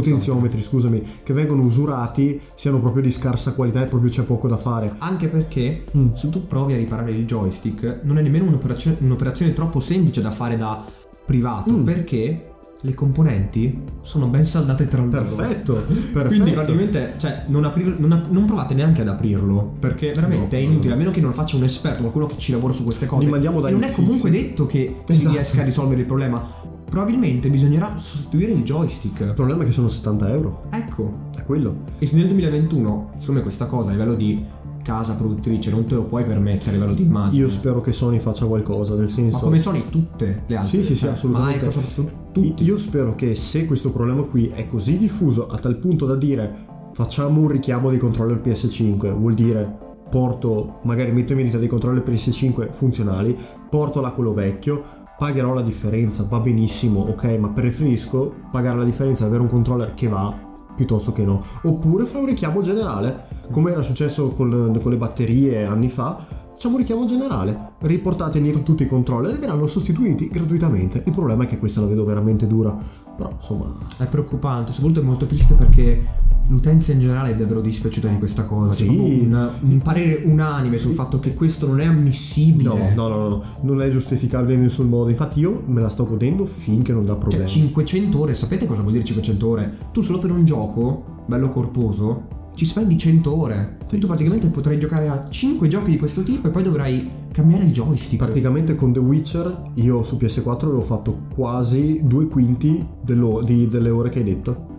[0.58, 4.56] potenziometri, scusami, che vengono usurati siano proprio di scarsa qualità e proprio c'è poco da
[4.56, 4.94] fare.
[4.98, 6.12] Anche perché Mm.
[6.14, 10.30] se tu provi a riparare il joystick non è nemmeno un'operazione, un'operazione troppo semplice da
[10.30, 10.84] fare da
[11.26, 11.82] privato Mm.
[11.84, 12.48] perché
[12.84, 15.34] le componenti sono ben saldate tra loro.
[15.34, 15.72] Perfetto,
[16.12, 16.28] perfetto.
[16.28, 20.62] Quindi praticamente cioè, non, aprir- non ap- non provate neanche ad aprirlo perché veramente No,
[20.62, 20.94] è inutile no.
[20.94, 23.30] a meno che non faccia un esperto qualcuno che ci lavora su queste cose Li
[23.30, 25.32] mandiamo dai e non è comunque detto che si Esatto.
[25.34, 26.46] riesca a risolvere il problema
[26.84, 31.74] probabilmente bisognerà sostituire il Il joystick problema è che sono 70 euro, ecco è quello.
[31.98, 34.44] e nel 2021 secondo me questa cosa a livello di
[34.84, 38.18] casa produttrice non te lo puoi permettere a livello di immagine Io spero che Sony
[38.18, 39.38] faccia qualcosa, nel senso...
[39.38, 41.64] ma come sono tutte le altre Sì, sì, sì, Cioè, assolutamente.
[41.64, 45.76] Microsoft tu- tutti Io spero che se questo problema qui è così diffuso a tal
[45.78, 49.78] punto da dire facciamo un richiamo dei controller PS5, vuol dire
[50.08, 53.36] porto, magari metto in vendita dei controller PS5 funzionali,
[53.68, 54.84] porto là quello vecchio,
[55.16, 59.94] pagherò la differenza, va benissimo, ok, ma preferisco pagare la differenza e avere un controller
[59.94, 60.43] che va
[60.74, 61.42] piuttosto che no.
[61.62, 66.74] Oppure fare un richiamo generale, come era successo con, con le batterie anni fa, facciamo
[66.74, 71.02] un richiamo generale, riportate indietro tutti i controller e verranno sostituiti gratuitamente.
[71.04, 72.76] Il problema è che questa la vedo veramente dura,
[73.16, 73.66] però insomma...
[73.98, 76.04] è preoccupante soprattutto è molto triste perché
[76.48, 78.96] l'utenza in generale è davvero dispiaciuta di questa cosa c'è Sì.
[79.24, 83.42] un, un parere unanime sul fatto che questo non è ammissibile No, no, no, no,
[83.62, 85.08] non è giustificabile in nessun modo.
[85.10, 87.48] Infatti io me la sto godendo finché non dà Cioè, problemi.
[87.48, 89.78] 500 ore, sapete cosa vuol dire 500 ore?
[89.92, 92.24] Tu solo per un gioco, bello corposo,
[92.54, 93.76] ci spendi 100 ore.
[93.86, 97.64] Quindi tu praticamente potrai giocare a 5 giochi di questo tipo e poi dovrai cambiare
[97.64, 98.22] il joystick.
[98.22, 104.08] Praticamente con The Witcher io su PS4 avevo fatto quasi due quinti di- delle ore
[104.08, 104.72] che hai detto.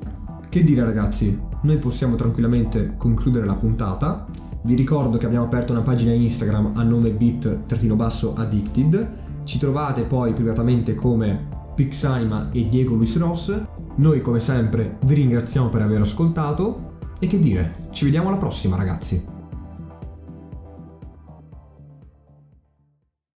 [0.49, 4.25] Che dire ragazzi, noi possiamo tranquillamente concludere la puntata.
[4.63, 9.11] Vi ricordo che abbiamo aperto una pagina Instagram a nome bit-addicted.
[9.43, 13.53] Ci trovate poi privatamente come Pixanima e Diego Luis Ross.
[13.97, 16.84] Noi come sempre vi ringraziamo per aver ascoltato.
[17.19, 19.34] E che dire, ci vediamo alla prossima ragazzi.